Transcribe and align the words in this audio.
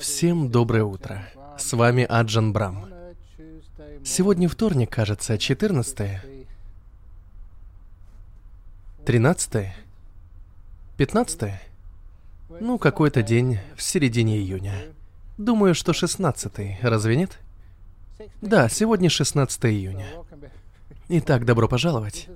Всем 0.00 0.50
доброе 0.50 0.82
утро. 0.82 1.24
С 1.56 1.72
вами 1.72 2.02
Аджан 2.02 2.52
Брам. 2.52 2.86
Сегодня 4.04 4.48
вторник, 4.48 4.90
кажется, 4.90 5.38
14 5.38 6.20
13 9.06 9.72
15 10.96 11.52
Ну, 12.58 12.78
какой-то 12.78 13.22
день 13.22 13.60
в 13.76 13.82
середине 13.82 14.38
июня. 14.38 14.74
Думаю, 15.38 15.72
что 15.76 15.92
16 15.92 16.82
разве 16.82 17.16
нет? 17.16 17.38
Да, 18.40 18.68
сегодня 18.68 19.10
16 19.10 19.64
июня. 19.66 20.06
Итак, 21.08 21.44
добро 21.44 21.68
пожаловать. 21.68 22.28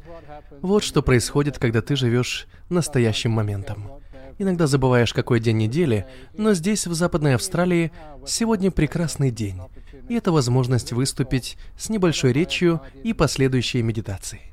Вот 0.62 0.84
что 0.84 1.02
происходит, 1.02 1.58
когда 1.58 1.82
ты 1.82 1.96
живешь 1.96 2.46
настоящим 2.68 3.32
моментом. 3.32 3.90
Иногда 4.38 4.66
забываешь, 4.66 5.14
какой 5.14 5.40
день 5.40 5.56
недели, 5.56 6.06
но 6.36 6.52
здесь, 6.52 6.86
в 6.86 6.92
Западной 6.92 7.34
Австралии, 7.34 7.90
сегодня 8.26 8.70
прекрасный 8.70 9.30
день. 9.30 9.60
И 10.08 10.14
это 10.14 10.30
возможность 10.30 10.92
выступить 10.92 11.56
с 11.78 11.88
небольшой 11.88 12.32
речью 12.32 12.80
и 13.02 13.12
последующей 13.12 13.82
медитацией. 13.82 14.52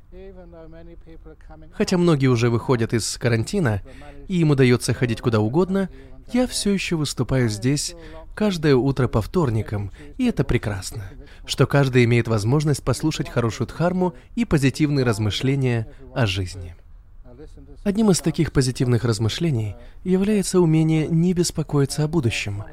Хотя 1.73 1.97
многие 1.97 2.27
уже 2.27 2.49
выходят 2.49 2.93
из 2.93 3.17
карантина, 3.17 3.81
и 4.27 4.39
им 4.39 4.51
удается 4.51 4.93
ходить 4.93 5.21
куда 5.21 5.39
угодно, 5.39 5.89
я 6.31 6.47
все 6.47 6.71
еще 6.71 6.95
выступаю 6.95 7.49
здесь 7.49 7.95
каждое 8.33 8.75
утро 8.75 9.07
по 9.07 9.21
вторникам, 9.21 9.91
и 10.17 10.25
это 10.25 10.43
прекрасно, 10.43 11.03
что 11.45 11.67
каждый 11.67 12.05
имеет 12.05 12.27
возможность 12.27 12.83
послушать 12.83 13.29
хорошую 13.29 13.67
дхарму 13.67 14.13
и 14.35 14.45
позитивные 14.45 15.05
размышления 15.05 15.87
о 16.15 16.25
жизни. 16.25 16.75
Одним 17.83 18.11
из 18.11 18.21
таких 18.21 18.53
позитивных 18.53 19.03
размышлений 19.03 19.75
является 20.05 20.61
умение 20.61 21.05
не 21.07 21.33
беспокоиться 21.33 22.05
о 22.05 22.07
будущем, 22.07 22.63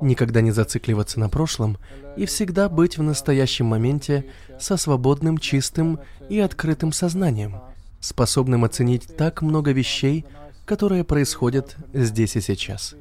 никогда 0.00 0.40
не 0.40 0.50
зацикливаться 0.50 1.20
на 1.20 1.28
прошлом 1.28 1.78
и 2.16 2.26
всегда 2.26 2.68
быть 2.68 2.98
в 2.98 3.02
настоящем 3.02 3.66
моменте 3.66 4.26
со 4.58 4.76
свободным, 4.76 5.38
чистым 5.38 6.00
и 6.28 6.40
открытым 6.40 6.90
сознанием, 6.90 7.60
способным 8.00 8.64
оценить 8.64 9.16
так 9.16 9.40
много 9.40 9.70
вещей, 9.70 10.24
которые 10.64 11.04
происходят 11.04 11.76
здесь 11.92 12.34
и 12.34 12.40
сейчас. 12.40 12.96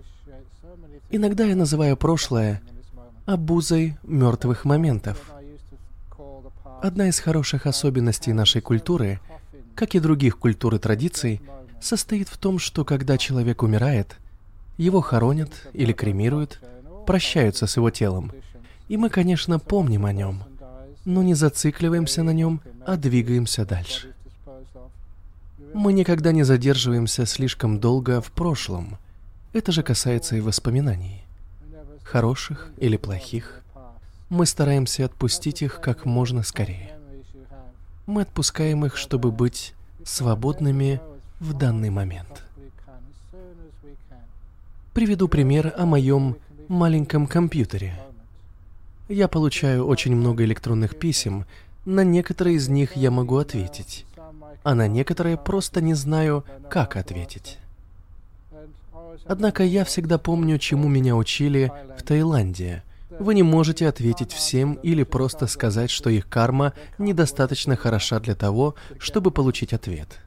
Иногда 1.10 1.46
я 1.46 1.56
называю 1.56 1.98
прошлое 1.98 2.62
обузой 3.26 3.98
мертвых 4.04 4.66
моментов. 4.66 5.20
Одна 6.84 7.08
из 7.08 7.20
хороших 7.20 7.66
особенностей 7.66 8.34
нашей 8.34 8.62
культуры– 8.62 9.20
как 9.76 9.94
и 9.94 10.00
других 10.00 10.40
культур 10.40 10.76
и 10.76 10.80
традиций, 10.80 11.42
состоит 11.82 12.30
в 12.30 12.38
том, 12.38 12.58
что 12.58 12.84
когда 12.86 13.18
человек 13.18 13.62
умирает, 13.62 14.18
его 14.78 15.02
хоронят 15.02 15.52
или 15.74 15.94
кремируют, 15.94 16.62
прощаются 17.06 17.68
с 17.68 17.78
его 17.78 17.92
телом. 17.92 18.32
И 18.88 18.98
мы, 18.98 19.10
конечно, 19.10 19.60
помним 19.60 20.06
о 20.06 20.14
нем, 20.14 20.44
но 21.06 21.22
не 21.22 21.34
зацикливаемся 21.34 22.24
на 22.24 22.32
нем, 22.32 22.62
а 22.86 22.98
двигаемся 22.98 23.66
дальше. 23.66 24.14
Мы 25.74 25.94
никогда 25.94 26.32
не 26.32 26.44
задерживаемся 26.44 27.26
слишком 27.26 27.80
долго 27.80 28.22
в 28.22 28.32
прошлом. 28.32 28.98
Это 29.54 29.72
же 29.72 29.84
касается 29.84 30.36
и 30.36 30.42
воспоминаний. 30.42 31.24
Хороших 32.04 32.70
или 32.78 32.98
плохих. 32.98 33.62
Мы 34.30 34.46
стараемся 34.46 35.06
отпустить 35.06 35.62
их 35.62 35.82
как 35.82 36.06
можно 36.06 36.44
скорее. 36.44 36.95
Мы 38.06 38.22
отпускаем 38.22 38.86
их, 38.86 38.98
чтобы 38.98 39.32
быть 39.32 39.74
свободными 40.04 41.02
в 41.40 41.54
данный 41.54 41.90
момент. 41.90 42.44
Приведу 44.94 45.28
пример 45.28 45.74
о 45.76 45.86
моем 45.86 46.38
маленьком 46.68 47.26
компьютере. 47.26 48.00
Я 49.10 49.28
получаю 49.28 49.86
очень 49.86 50.16
много 50.16 50.44
электронных 50.44 50.98
писем, 50.98 51.46
на 51.86 52.04
некоторые 52.04 52.56
из 52.56 52.70
них 52.70 52.96
я 52.96 53.12
могу 53.12 53.38
ответить, 53.38 54.06
а 54.64 54.76
на 54.76 54.88
некоторые 54.88 55.38
просто 55.38 55.82
не 55.82 55.94
знаю, 55.94 56.44
как 56.70 56.96
ответить. 56.96 57.60
Однако 59.26 59.64
я 59.64 59.84
всегда 59.84 60.18
помню, 60.18 60.60
чему 60.60 60.88
меня 60.88 61.16
учили 61.16 61.72
в 61.98 62.04
Таиланде– 62.04 62.84
вы 63.20 63.34
не 63.36 63.44
можете 63.44 63.88
ответить 63.88 64.32
всем 64.32 64.74
или 64.76 65.04
просто 65.04 65.48
сказать, 65.48 65.90
что 65.90 66.10
их 66.10 66.28
карма 66.28 66.74
недостаточно 66.98 67.76
хороша 67.76 68.20
для 68.20 68.36
того, 68.36 68.76
чтобы 69.00 69.32
получить 69.32 69.74
ответ. 69.74 70.20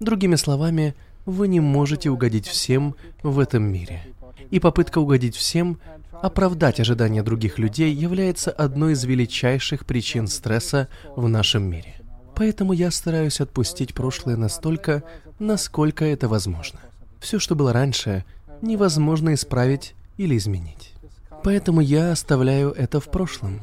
Другими 0.00 0.36
словами, 0.36 0.94
вы 1.26 1.48
не 1.48 1.60
можете 1.60 2.10
угодить 2.10 2.46
всем 2.46 2.96
в 3.22 3.38
этом 3.38 3.64
мире. 3.64 4.02
И 4.50 4.60
попытка 4.60 4.98
угодить 4.98 5.36
всем, 5.36 5.78
оправдать 6.20 6.80
ожидания 6.80 7.22
других 7.22 7.58
людей 7.58 7.94
является 7.94 8.50
одной 8.50 8.92
из 8.92 9.04
величайших 9.04 9.86
причин 9.86 10.26
стресса 10.26 10.88
в 11.16 11.28
нашем 11.28 11.64
мире. 11.64 11.94
Поэтому 12.34 12.72
я 12.72 12.90
стараюсь 12.90 13.40
отпустить 13.40 13.94
прошлое 13.94 14.36
настолько, 14.36 15.04
насколько 15.38 16.04
это 16.04 16.28
возможно. 16.28 16.80
Все, 17.20 17.38
что 17.38 17.54
было 17.54 17.72
раньше, 17.72 18.24
невозможно 18.60 19.34
исправить 19.34 19.94
или 20.16 20.36
изменить. 20.36 20.93
Поэтому 21.44 21.82
я 21.82 22.10
оставляю 22.10 22.70
это 22.70 23.00
в 23.00 23.10
прошлом. 23.10 23.60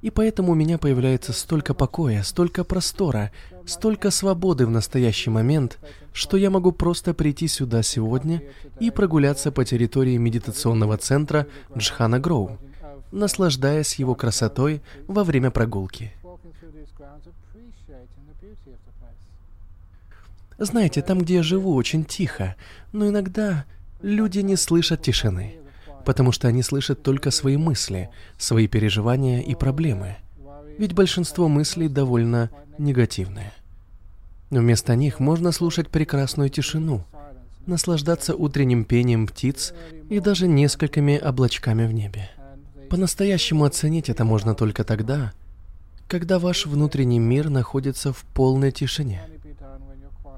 И 0.00 0.10
поэтому 0.10 0.52
у 0.52 0.54
меня 0.54 0.78
появляется 0.78 1.32
столько 1.32 1.74
покоя, 1.74 2.22
столько 2.22 2.62
простора, 2.62 3.32
столько 3.66 4.12
свободы 4.12 4.64
в 4.64 4.70
настоящий 4.70 5.28
момент, 5.28 5.78
что 6.12 6.36
я 6.36 6.50
могу 6.50 6.70
просто 6.70 7.12
прийти 7.12 7.48
сюда 7.48 7.82
сегодня 7.82 8.42
и 8.78 8.92
прогуляться 8.92 9.50
по 9.50 9.64
территории 9.64 10.16
медитационного 10.18 10.96
центра 10.98 11.48
Джхана 11.76 12.20
Гроу, 12.20 12.58
наслаждаясь 13.10 13.96
его 13.96 14.14
красотой 14.14 14.80
во 15.08 15.24
время 15.24 15.50
прогулки. 15.50 16.14
Знаете, 20.58 21.02
там, 21.02 21.18
где 21.18 21.36
я 21.36 21.42
живу, 21.42 21.74
очень 21.74 22.04
тихо, 22.04 22.54
но 22.92 23.08
иногда 23.08 23.64
люди 24.00 24.38
не 24.38 24.56
слышат 24.56 25.02
тишины 25.02 25.59
потому 26.10 26.32
что 26.32 26.48
они 26.48 26.60
слышат 26.60 27.04
только 27.04 27.30
свои 27.30 27.56
мысли, 27.56 28.10
свои 28.36 28.66
переживания 28.66 29.42
и 29.42 29.54
проблемы. 29.54 30.16
Ведь 30.76 30.92
большинство 30.92 31.46
мыслей 31.46 31.86
довольно 31.86 32.50
негативные. 32.78 33.52
Вместо 34.50 34.96
них 34.96 35.20
можно 35.20 35.52
слушать 35.52 35.88
прекрасную 35.88 36.50
тишину, 36.50 37.04
наслаждаться 37.64 38.34
утренним 38.34 38.84
пением 38.84 39.28
птиц 39.28 39.72
и 40.08 40.18
даже 40.18 40.48
несколькими 40.48 41.16
облачками 41.16 41.86
в 41.86 41.92
небе. 41.92 42.28
По-настоящему 42.88 43.62
оценить 43.62 44.08
это 44.08 44.24
можно 44.24 44.56
только 44.56 44.82
тогда, 44.82 45.32
когда 46.08 46.40
ваш 46.40 46.66
внутренний 46.66 47.20
мир 47.20 47.50
находится 47.50 48.12
в 48.12 48.24
полной 48.34 48.72
тишине. 48.72 49.22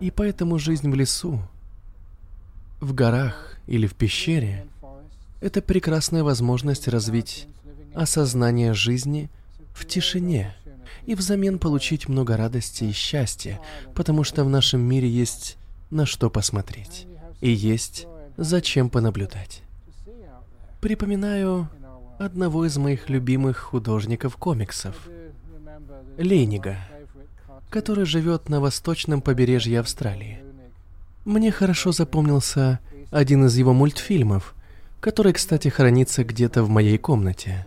И 0.00 0.11
поэтому 0.11 0.59
жизнь 0.59 0.91
в 0.91 0.94
лесу, 0.94 1.41
в 2.78 2.93
горах 2.93 3.56
или 3.66 3.87
в 3.87 3.94
пещере 3.94 4.66
это 5.43 5.61
прекрасная 5.61 6.23
возможность 6.23 6.87
развить 6.87 7.49
осознание 7.95 8.75
жизни 8.75 9.29
в 9.75 9.85
тишине 9.87 10.55
и 11.05 11.17
взамен 11.17 11.59
получить 11.59 12.09
много 12.09 12.37
радости 12.37 12.85
и 12.85 12.93
счастья, 12.93 13.61
потому 13.95 14.23
что 14.23 14.45
в 14.45 14.49
нашем 14.49 14.81
мире 14.81 15.09
есть 15.09 15.59
на 15.91 16.07
что 16.07 16.31
посмотреть 16.31 17.09
и 17.41 17.51
есть 17.51 18.07
зачем 18.37 18.89
понаблюдать. 18.89 19.63
Припоминаю 20.81 21.69
одного 22.21 22.65
из 22.65 22.77
моих 22.79 23.11
любимых 23.11 23.59
художников 23.59 24.37
комиксов, 24.37 24.95
Лейнига, 26.19 26.77
который 27.69 28.05
живет 28.05 28.49
на 28.49 28.61
восточном 28.61 29.23
побережье 29.23 29.81
Австралии. 29.81 30.41
Мне 31.25 31.51
хорошо 31.51 31.91
запомнился 31.91 32.79
один 33.11 33.47
из 33.47 33.57
его 33.57 33.73
мультфильмов– 33.73 34.55
который, 35.02 35.32
кстати, 35.32 35.66
хранится 35.66 36.22
где-то 36.22 36.62
в 36.62 36.70
моей 36.70 36.96
комнате. 36.96 37.66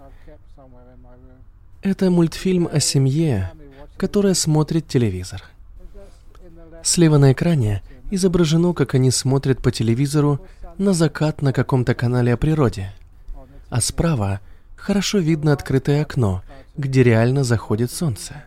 Это 1.82 2.10
мультфильм 2.10 2.70
о 2.72 2.80
семье, 2.80 3.52
которая 3.98 4.34
смотрит 4.34 4.88
телевизор. 4.88 5.44
Слева 6.82 7.18
на 7.18 7.34
экране 7.34 7.84
изображено, 8.10 8.74
как 8.74 8.96
они 8.96 9.12
смотрят 9.12 9.62
по 9.62 9.70
телевизору 9.70 10.40
на 10.78 10.94
закат 10.94 11.42
на 11.42 11.52
каком-то 11.52 11.94
канале 11.94 12.34
о 12.34 12.38
природе. 12.38 12.94
А 13.70 13.82
справа 13.82 14.40
хорошо 14.78 15.18
видно 15.18 15.52
открытое 15.52 16.04
окно, 16.04 16.42
где 16.78 17.04
реально 17.04 17.44
заходит 17.44 17.92
солнце. 17.92 18.46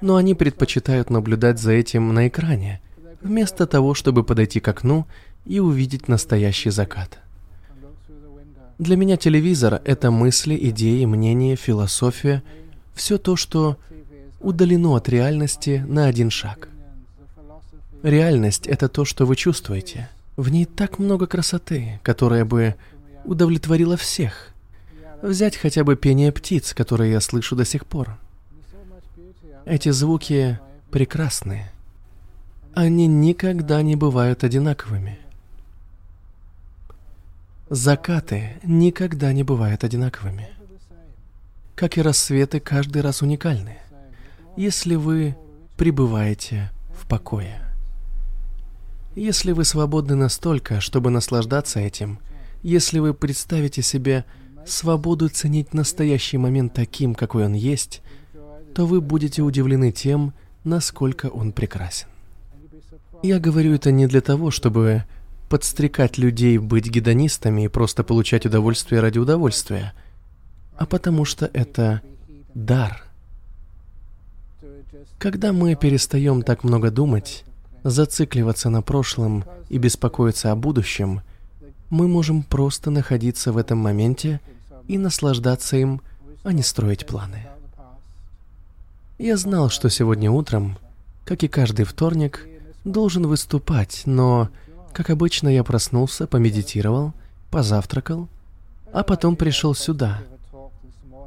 Но 0.00 0.14
они 0.14 0.36
предпочитают 0.36 1.10
наблюдать 1.10 1.58
за 1.58 1.72
этим 1.72 2.14
на 2.14 2.28
экране, 2.28 2.80
вместо 3.20 3.66
того, 3.66 3.94
чтобы 3.94 4.22
подойти 4.22 4.60
к 4.60 4.68
окну 4.68 5.04
и 5.44 5.58
увидеть 5.58 6.06
настоящий 6.06 6.70
закат. 6.70 7.18
Для 8.82 8.96
меня 8.96 9.16
телевизор— 9.16 9.80
это 9.84 10.10
мысли, 10.10 10.58
идеи, 10.60 11.04
мнения, 11.04 11.54
философия, 11.54 12.42
все 12.94 13.16
то, 13.16 13.36
что 13.36 13.76
удалено 14.40 14.96
от 14.96 15.08
реальности 15.08 15.84
на 15.86 16.06
один 16.06 16.30
шаг. 16.30 16.68
Реальность— 18.02 18.66
это 18.66 18.88
то, 18.88 19.04
что 19.04 19.24
вы 19.24 19.36
чувствуете. 19.36 20.10
В 20.36 20.48
ней 20.48 20.64
так 20.64 20.98
много 20.98 21.28
красоты, 21.28 22.00
которая 22.02 22.44
бы 22.44 22.74
удовлетворила 23.24 23.96
всех. 23.96 24.48
Взять 25.22 25.56
хотя 25.56 25.84
бы 25.84 25.94
пение 25.94 26.32
птиц, 26.32 26.74
которые 26.74 27.12
я 27.12 27.20
слышу 27.20 27.54
до 27.54 27.64
сих 27.64 27.86
пор. 27.86 28.18
Эти 29.64 29.90
звуки 29.90 30.58
прекрасны. 30.90 31.70
Они 32.74 33.06
никогда 33.06 33.80
не 33.82 33.94
бывают 33.94 34.42
одинаковыми. 34.42 35.20
Закаты 37.74 38.60
никогда 38.64 39.32
не 39.32 39.44
бывают 39.44 39.82
одинаковыми. 39.82 40.50
Как 41.74 41.96
и 41.96 42.02
рассветы, 42.02 42.60
каждый 42.60 43.00
раз 43.00 43.22
уникальны. 43.22 43.78
Если 44.58 44.94
вы 44.94 45.36
пребываете 45.78 46.70
в 46.94 47.08
покое. 47.08 47.62
Если 49.16 49.52
вы 49.52 49.64
свободны 49.64 50.16
настолько, 50.16 50.82
чтобы 50.82 51.08
наслаждаться 51.08 51.80
этим, 51.80 52.18
если 52.62 52.98
вы 52.98 53.14
представите 53.14 53.80
себе 53.80 54.26
свободу 54.66 55.30
ценить 55.30 55.72
настоящий 55.72 56.36
момент 56.36 56.74
таким, 56.74 57.14
какой 57.14 57.46
он 57.46 57.54
есть, 57.54 58.02
то 58.74 58.84
вы 58.84 59.00
будете 59.00 59.40
удивлены 59.40 59.92
тем, 59.92 60.34
насколько 60.62 61.30
он 61.30 61.52
прекрасен. 61.52 62.08
Я 63.22 63.38
говорю 63.40 63.72
это 63.72 63.90
не 63.90 64.06
для 64.06 64.20
того, 64.20 64.50
чтобы 64.50 65.04
подстрекать 65.52 66.16
людей 66.16 66.56
быть 66.56 66.86
гедонистами 66.86 67.66
и 67.66 67.68
просто 67.68 68.04
получать 68.04 68.46
удовольствие 68.46 69.02
ради 69.02 69.18
удовольствия, 69.18 69.92
а 70.78 70.86
потому 70.86 71.26
что 71.26 71.44
это 71.52 72.00
дар. 72.54 73.04
Когда 75.18 75.52
мы 75.52 75.74
перестаем 75.74 76.40
так 76.40 76.64
много 76.64 76.90
думать, 76.90 77.44
зацикливаться 77.82 78.70
на 78.70 78.80
прошлом 78.80 79.44
и 79.68 79.76
беспокоиться 79.76 80.52
о 80.52 80.56
будущем, 80.56 81.20
мы 81.90 82.08
можем 82.08 82.44
просто 82.44 82.90
находиться 82.90 83.52
в 83.52 83.58
этом 83.58 83.76
моменте 83.76 84.40
и 84.88 84.96
наслаждаться 84.96 85.76
им, 85.76 86.00
а 86.44 86.54
не 86.54 86.62
строить 86.62 87.06
планы. 87.06 87.46
Я 89.18 89.36
знал, 89.36 89.68
что 89.68 89.90
сегодня 89.90 90.30
утром, 90.30 90.78
как 91.26 91.42
и 91.42 91.48
каждый 91.48 91.84
вторник, 91.84 92.48
должен 92.84 93.26
выступать, 93.26 94.04
но, 94.06 94.48
как 94.92 95.10
обычно, 95.10 95.48
я 95.48 95.64
проснулся, 95.64 96.26
помедитировал, 96.26 97.12
позавтракал, 97.50 98.28
а 98.92 99.02
потом 99.02 99.36
пришел 99.36 99.74
сюда, 99.74 100.22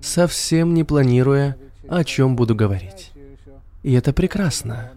совсем 0.01 0.73
не 0.73 0.83
планируя, 0.83 1.57
о 1.89 2.03
чем 2.03 2.35
буду 2.35 2.55
говорить. 2.55 3.11
И 3.83 3.93
это 3.93 4.13
прекрасно 4.13 4.91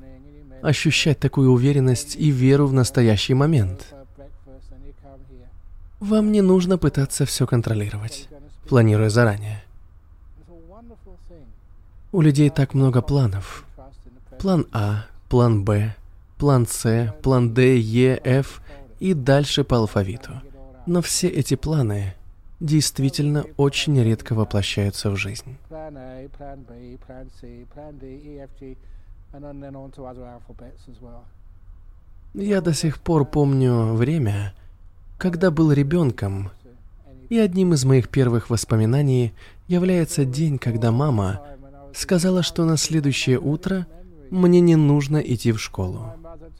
ощущать 0.63 1.19
такую 1.19 1.51
уверенность 1.51 2.17
и 2.17 2.31
веру 2.31 2.67
в 2.67 2.73
настоящий 2.73 3.35
момент. 3.35 3.95
Вам 6.01 6.33
не 6.33 6.43
нужно 6.43 6.79
пытаться 6.79 7.27
все 7.27 7.47
контролировать, 7.47 8.29
планируя 8.69 9.11
заранее. 9.11 9.63
У 12.13 12.21
людей 12.21 12.51
так 12.51 12.73
много 12.73 13.03
планов. 13.03 13.65
План 14.39 14.67
А, 14.73 15.07
план 15.29 15.65
Б, 15.65 15.95
план 16.39 16.67
С, 16.67 17.15
план 17.23 17.53
Д, 17.53 17.79
Е, 17.79 18.21
Ф 18.25 18.63
и 19.01 19.15
дальше 19.15 19.65
по 19.65 19.77
алфавиту. 19.77 20.33
Но 20.87 21.03
все 21.03 21.29
эти 21.29 21.55
планы 21.55 22.15
действительно 22.61 23.45
очень 23.57 24.01
редко 24.03 24.35
воплощаются 24.35 25.11
в 25.11 25.17
жизнь. 25.17 25.57
Я 32.35 32.61
до 32.61 32.75
сих 32.75 33.01
пор 33.01 33.25
помню 33.25 33.95
время, 33.95 34.55
когда 35.19 35.51
был 35.51 35.73
ребенком, 35.73 36.51
и 37.29 37.39
одним 37.39 37.75
из 37.75 37.85
моих 37.85 38.09
первых 38.09 38.49
воспоминаний 38.49 39.35
является 39.67 40.25
день, 40.25 40.59
когда 40.59 40.91
мама 40.93 41.43
сказала, 41.95 42.43
что 42.43 42.65
на 42.65 42.77
следующее 42.77 43.39
утро 43.39 43.87
мне 44.31 44.61
не 44.61 44.77
нужно 44.77 45.19
идти 45.19 45.53
в 45.53 45.59
школу. 45.59 46.15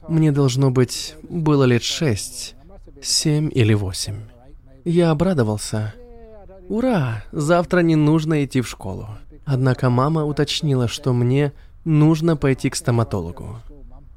Мне 0.07 0.31
должно 0.31 0.71
быть 0.71 1.15
было 1.23 1.63
лет 1.63 1.83
шесть, 1.83 2.55
семь 3.01 3.49
или 3.53 3.73
восемь. 3.73 4.21
Я 4.85 5.11
обрадовался. 5.11 5.93
Ура! 6.67 7.23
Завтра 7.31 7.79
не 7.79 7.95
нужно 7.95 8.43
идти 8.43 8.61
в 8.61 8.67
школу. 8.67 9.09
Однако 9.45 9.89
мама 9.89 10.25
уточнила, 10.25 10.87
что 10.87 11.13
мне 11.13 11.53
нужно 11.83 12.37
пойти 12.37 12.69
к 12.69 12.75
стоматологу. 12.75 13.57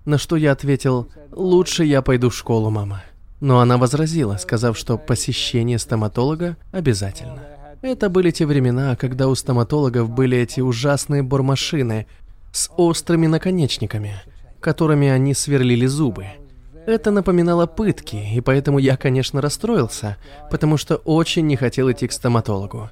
На 0.05 0.19
что 0.19 0.37
я 0.37 0.53
ответил, 0.53 1.09
лучше 1.31 1.85
я 1.85 2.03
пойду 2.03 2.29
в 2.31 2.35
школу, 2.35 2.71
мама. 2.71 3.03
Но 3.41 3.61
она 3.61 3.79
возразила, 3.79 4.37
сказав, 4.37 4.77
что 4.77 4.99
посещение 4.99 5.79
стоматолога 5.79 6.57
обязательно. 6.71 7.41
Это 7.83 8.09
были 8.09 8.31
те 8.31 8.47
времена, 8.47 8.95
когда 8.95 9.29
у 9.29 9.35
стоматологов 9.35 10.11
были 10.11 10.39
эти 10.39 10.61
ужасные 10.61 11.23
бормашины 11.23 12.07
с 12.53 12.71
острыми 12.77 13.27
наконечниками, 13.27 14.23
которыми 14.63 15.09
они 15.09 15.35
сверлили 15.35 15.85
зубы. 15.85 16.27
Это 16.87 17.11
напоминало 17.11 17.67
пытки, 17.67 18.17
и 18.17 18.41
поэтому 18.41 18.79
я, 18.79 18.97
конечно, 18.97 19.43
расстроился, 19.43 20.17
потому 20.51 20.79
что 20.79 20.97
очень 20.97 21.47
не 21.47 21.57
хотел 21.57 21.91
идти 21.93 22.09
к 22.09 22.13
стоматологу. 22.13 22.89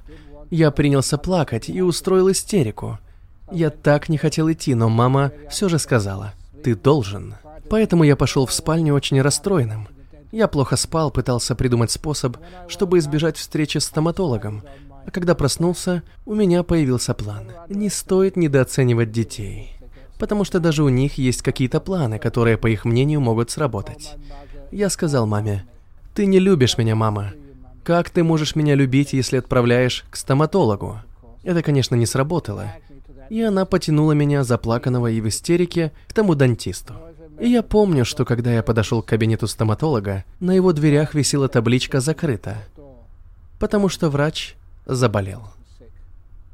Я 0.51 0.69
принялся 0.69 1.17
плакать 1.17 1.69
и 1.69 1.81
устроил 1.81 2.29
истерику– 2.29 2.99
я 3.51 3.69
так 3.69 4.07
не 4.07 4.17
хотел 4.17 4.49
идти, 4.49 4.73
но 4.75 4.87
мама 4.87 5.33
все 5.49 5.67
же 5.67 5.77
сказала, 5.77 6.33
ты 6.63 6.73
должен. 6.73 7.35
Поэтому 7.69 8.05
я 8.05 8.15
пошел 8.15 8.45
в 8.45 8.53
спальню 8.53 8.93
очень 8.93 9.21
расстроенным. 9.21 9.89
Я 10.31 10.47
плохо 10.47 10.77
спал, 10.77 11.11
пытался 11.11 11.53
придумать 11.53 11.91
способ, 11.91 12.37
чтобы 12.69 12.99
избежать 12.99 13.35
встречи 13.35 13.77
с 13.77 13.85
стоматологом. 13.85 14.63
А 15.05 15.11
когда 15.11 15.35
проснулся, 15.35 16.03
у 16.25 16.33
меня 16.33 16.63
появился 16.63 17.13
план. 17.13 17.51
Не 17.67 17.89
стоит 17.89 18.37
недооценивать 18.37 19.11
детей. 19.11 19.75
Потому 20.21 20.43
что 20.43 20.59
даже 20.59 20.83
у 20.83 20.89
них 20.89 21.17
есть 21.17 21.41
какие-то 21.41 21.79
планы, 21.79 22.19
которые, 22.19 22.55
по 22.55 22.67
их 22.67 22.85
мнению, 22.85 23.21
могут 23.21 23.49
сработать. 23.49 24.13
Я 24.69 24.91
сказал 24.91 25.25
маме, 25.25 25.65
«Ты 26.13 26.27
не 26.27 26.37
любишь 26.37 26.77
меня, 26.77 26.95
мама. 26.95 27.33
Как 27.83 28.11
ты 28.11 28.23
можешь 28.23 28.55
меня 28.55 28.75
любить, 28.75 29.13
если 29.13 29.37
отправляешь 29.37 30.05
к 30.11 30.15
стоматологу?» 30.15 30.99
Это, 31.43 31.63
конечно, 31.63 31.95
не 31.95 32.05
сработало 32.05 32.71
и 33.31 33.41
она 33.41 33.63
потянула 33.63 34.11
меня, 34.11 34.43
заплаканного 34.43 35.07
и 35.09 35.21
в 35.21 35.27
истерике, 35.29 35.93
к 36.09 36.13
тому 36.13 36.35
дантисту. 36.35 36.95
И 37.39 37.47
я 37.47 37.63
помню, 37.63 38.03
что 38.03 38.25
когда 38.25 38.53
я 38.53 38.61
подошел 38.61 39.01
к 39.01 39.05
кабинету 39.05 39.47
стоматолога, 39.47 40.25
на 40.41 40.51
его 40.51 40.73
дверях 40.73 41.13
висела 41.13 41.47
табличка 41.47 42.01
«Закрыто», 42.01 42.57
потому 43.57 43.87
что 43.87 44.09
врач 44.09 44.55
заболел. 44.85 45.43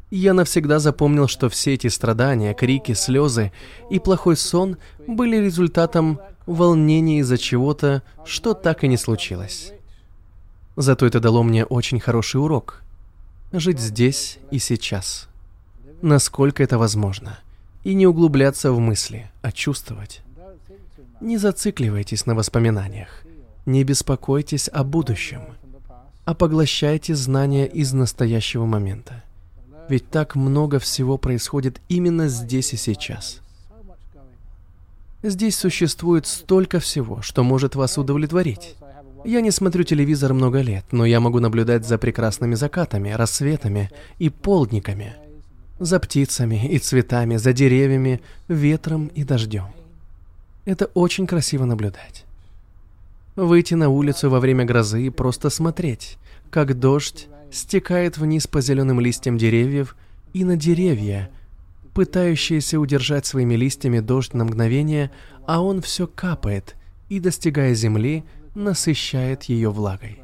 Я 0.09 0.33
навсегда 0.33 0.79
запомнил, 0.79 1.27
что 1.27 1.49
все 1.49 1.73
эти 1.73 1.87
страдания, 1.87 2.53
крики, 2.53 2.93
слезы 2.93 3.51
и 3.89 3.99
плохой 3.99 4.37
сон 4.37 4.77
были 5.05 5.37
результатом 5.37 6.19
волнения 6.45 7.19
из-за 7.19 7.37
чего-то, 7.37 8.03
что 8.25 8.53
так 8.53 8.83
и 8.83 8.87
не 8.87 8.97
случилось. 8.97 9.73
Зато 10.75 11.05
это 11.05 11.19
дало 11.19 11.43
мне 11.43 11.65
очень 11.65 11.99
хороший 11.99 12.39
урок. 12.41 12.81
Жить 13.51 13.79
здесь 13.79 14.39
и 14.51 14.59
сейчас 14.59 15.27
насколько 16.01 16.63
это 16.63 16.77
возможно, 16.77 17.39
и 17.83 17.93
не 17.93 18.07
углубляться 18.07 18.71
в 18.71 18.79
мысли, 18.79 19.29
а 19.41 19.51
чувствовать. 19.51 20.21
Не 21.21 21.37
зацикливайтесь 21.37 22.25
на 22.25 22.35
воспоминаниях, 22.35 23.23
не 23.65 23.83
беспокойтесь 23.83 24.69
о 24.71 24.83
будущем, 24.83 25.41
а 26.25 26.33
поглощайте 26.33 27.15
знания 27.15 27.65
из 27.65 27.93
настоящего 27.93 28.65
момента. 28.65 29.23
Ведь 29.89 30.09
так 30.09 30.35
много 30.35 30.79
всего 30.79 31.17
происходит 31.17 31.81
именно 31.87 32.27
здесь 32.27 32.73
и 32.73 32.77
сейчас. 32.77 33.41
Здесь 35.23 35.57
существует 35.57 36.27
столько 36.27 36.79
всего, 36.79 37.21
что 37.21 37.43
может 37.43 37.75
вас 37.75 37.97
удовлетворить. 37.97 38.75
Я 39.25 39.41
не 39.41 39.51
смотрю 39.51 39.83
телевизор 39.83 40.33
много 40.33 40.61
лет, 40.61 40.85
но 40.91 41.05
я 41.05 41.19
могу 41.19 41.39
наблюдать 41.39 41.85
за 41.85 41.97
прекрасными 41.97 42.55
закатами, 42.55 43.09
рассветами 43.11 43.89
и 44.19 44.29
полдниками– 44.29 45.15
за 45.79 45.99
птицами 45.99 46.67
и 46.67 46.79
цветами, 46.79 47.37
за 47.37 47.53
деревьями, 47.53 48.21
ветром 48.47 49.07
и 49.07 49.23
дождем. 49.23 49.67
Это 50.65 50.85
очень 50.93 51.27
красиво 51.27 51.65
наблюдать. 51.65 52.25
Выйти 53.35 53.75
на 53.75 53.89
улицу 53.89 54.29
во 54.29 54.39
время 54.39 54.65
грозы 54.65 55.05
и 55.05 55.09
просто 55.09 55.49
смотреть, 55.49 56.17
как 56.49 56.79
дождь 56.79 57.27
стекает 57.51 58.17
вниз 58.17 58.47
по 58.47 58.61
зеленым 58.61 58.99
листьям 58.99 59.37
деревьев 59.37 59.95
и 60.33 60.43
на 60.43 60.55
деревья, 60.55 61.31
пытающиеся 61.93 62.79
удержать 62.79 63.25
своими 63.25 63.55
листьями 63.55 63.99
дождь 63.99 64.33
на 64.33 64.45
мгновение, 64.45 65.11
а 65.45 65.61
он 65.61 65.81
все 65.81 66.07
капает 66.07 66.75
и, 67.09 67.19
достигая 67.19 67.73
земли, 67.73 68.23
насыщает 68.53 69.43
ее 69.43 69.71
влагой. 69.71 70.21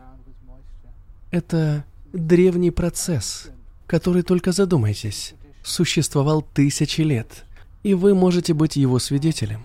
Это 1.32 1.86
древний 2.12 2.72
процесс, 2.72 3.50
который, 3.88 4.22
только 4.22 4.52
задумайтесь, 4.52 5.34
существовал 5.64 6.42
тысячи 6.42 7.02
лет, 7.02 7.46
и 7.82 7.94
вы 7.94 8.14
можете 8.14 8.54
быть 8.54 8.76
его 8.76 9.00
свидетелем. 9.00 9.64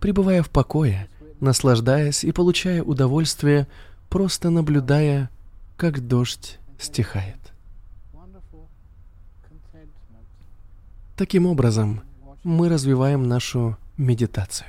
Пребывая 0.00 0.42
в 0.42 0.50
покое, 0.50 1.08
наслаждаясь 1.40 2.24
и 2.24 2.32
получая 2.32 2.82
удовольствие, 2.82 3.66
просто 4.10 4.50
наблюдая, 4.50 5.30
как 5.76 6.06
дождь 6.06 6.58
стихает. 6.78 7.38
Таким 11.16 11.46
образом, 11.46 12.02
мы 12.44 12.68
развиваем 12.68 13.26
нашу 13.26 13.76
медитацию. 13.96 14.68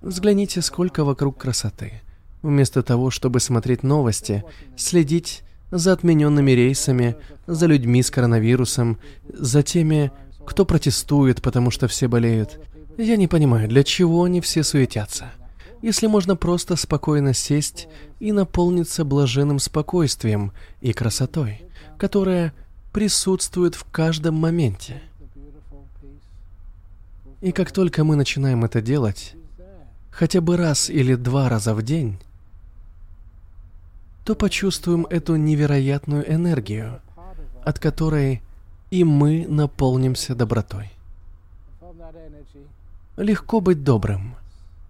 Взгляните, 0.00 0.60
сколько 0.62 1.04
вокруг 1.04 1.38
красоты. 1.38 2.02
Вместо 2.42 2.82
того, 2.82 3.10
чтобы 3.10 3.40
смотреть 3.40 3.82
новости, 3.82 4.44
следить 4.76 5.42
за 5.70 5.92
отмененными 5.92 6.50
рейсами, 6.52 7.16
за 7.46 7.66
людьми 7.66 8.02
с 8.02 8.10
коронавирусом, 8.10 8.98
за 9.28 9.62
теми, 9.62 10.10
кто 10.44 10.64
протестует, 10.64 11.42
потому 11.42 11.70
что 11.70 11.88
все 11.88 12.08
болеют. 12.08 12.58
Я 12.96 13.16
не 13.16 13.28
понимаю, 13.28 13.68
для 13.68 13.84
чего 13.84 14.24
они 14.24 14.40
все 14.40 14.62
суетятся. 14.62 15.30
Если 15.80 16.06
можно 16.06 16.34
просто 16.34 16.76
спокойно 16.76 17.32
сесть 17.34 17.88
и 18.18 18.32
наполниться 18.32 19.04
блаженным 19.04 19.58
спокойствием 19.58 20.52
и 20.80 20.92
красотой, 20.92 21.62
которая 21.98 22.52
присутствует 22.92 23.74
в 23.74 23.84
каждом 23.84 24.34
моменте. 24.34 25.00
И 27.40 27.52
как 27.52 27.70
только 27.70 28.02
мы 28.02 28.16
начинаем 28.16 28.64
это 28.64 28.82
делать, 28.82 29.34
хотя 30.10 30.40
бы 30.40 30.56
раз 30.56 30.90
или 30.90 31.14
два 31.14 31.48
раза 31.48 31.74
в 31.74 31.82
день, 31.82 32.18
то 34.24 34.34
почувствуем 34.34 35.06
эту 35.06 35.36
невероятную 35.36 36.28
энергию, 36.30 37.00
от 37.64 37.78
которой 37.78 38.42
и 38.90 39.04
мы 39.04 39.46
наполнимся 39.48 40.34
добротой. 40.34 40.90
Легко 43.16 43.60
быть 43.60 43.84
добрым, 43.84 44.34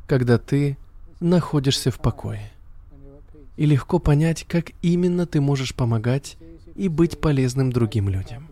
когда 0.09 0.39
ты 0.39 0.77
находишься 1.21 1.93
в 1.93 2.01
покое. 2.01 2.51
И 3.57 3.67
легко 3.67 3.99
понять, 3.99 4.45
как 4.49 4.71
именно 4.83 5.27
ты 5.27 5.41
можешь 5.41 5.75
помогать 5.75 6.37
и 6.75 6.89
быть 6.89 7.21
полезным 7.21 7.71
другим 7.71 8.09
людям. 8.09 8.49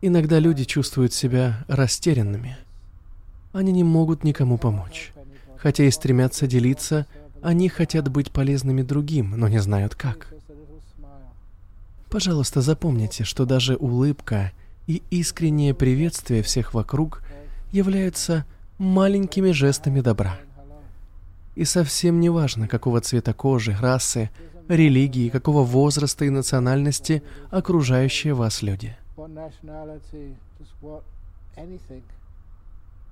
Иногда 0.00 0.38
люди 0.38 0.64
чувствуют 0.64 1.12
себя 1.12 1.64
растерянными. 1.66 2.56
Они 3.52 3.72
не 3.72 3.84
могут 3.84 4.22
никому 4.22 4.56
помочь. 4.56 5.12
Хотя 5.56 5.84
и 5.84 5.90
стремятся 5.90 6.46
делиться 6.46 7.06
они 7.42 7.68
хотят 7.68 8.08
быть 8.08 8.30
полезными 8.30 8.82
другим, 8.82 9.32
но 9.36 9.48
не 9.48 9.58
знают 9.58 9.94
как. 9.94 10.32
Пожалуйста, 12.10 12.60
запомните, 12.60 13.24
что 13.24 13.44
даже 13.44 13.76
улыбка 13.76 14.52
и 14.86 15.02
искреннее 15.10 15.74
приветствие 15.74 16.42
всех 16.42 16.74
вокруг 16.74 17.22
являются 17.70 18.44
маленькими 18.78 19.50
жестами 19.50 20.00
добра. 20.00 20.38
И 21.56 21.64
совсем 21.64 22.20
не 22.20 22.30
важно, 22.30 22.68
какого 22.68 23.00
цвета 23.00 23.34
кожи, 23.34 23.76
расы, 23.80 24.30
религии, 24.68 25.28
какого 25.28 25.64
возраста 25.64 26.24
и 26.24 26.30
национальности 26.30 27.22
окружающие 27.50 28.34
вас 28.34 28.62
люди. 28.62 28.96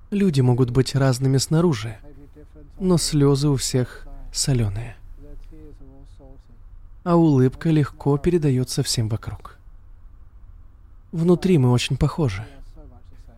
Люди 0.09 0.39
могут 0.41 0.69
быть 0.69 0.95
разными 0.95 1.37
снаружи, 1.37 1.97
но 2.79 2.97
слезы 2.97 3.49
у 3.49 3.57
всех 3.57 4.07
соленые. 4.31 4.95
А 7.03 7.15
улыбка 7.15 7.69
легко 7.69 8.17
передается 8.17 8.83
всем 8.83 9.09
вокруг. 9.09 9.57
Внутри 11.11 11.57
мы 11.57 11.71
очень 11.71 11.97
похожи. 11.97 12.45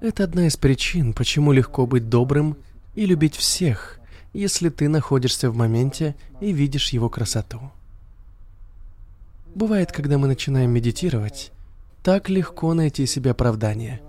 Это 0.01 0.24
одна 0.24 0.48
из 0.48 0.56
причин, 0.56 1.13
почему 1.13 1.51
легко 1.51 1.86
быть 1.86 2.08
добрым 2.08 2.56
и 2.96 3.06
любить 3.06 3.36
всех, 3.36 4.00
если 4.32 4.70
ты 4.70 4.88
находишься 4.88 5.51
в 5.51 5.58
моменте 5.58 6.15
и 6.39 6.53
видишь 6.53 6.94
его 6.94 7.10
красоту. 7.10 7.60
Бывает, 9.56 9.91
когда 9.91 10.18
мы 10.18 10.27
начинаем 10.27 10.72
медитировать, 10.72 11.51
так 12.01 12.29
легко 12.29 12.74
найти 12.74 13.06
себе 13.06 13.32
оправдание. 13.32 14.01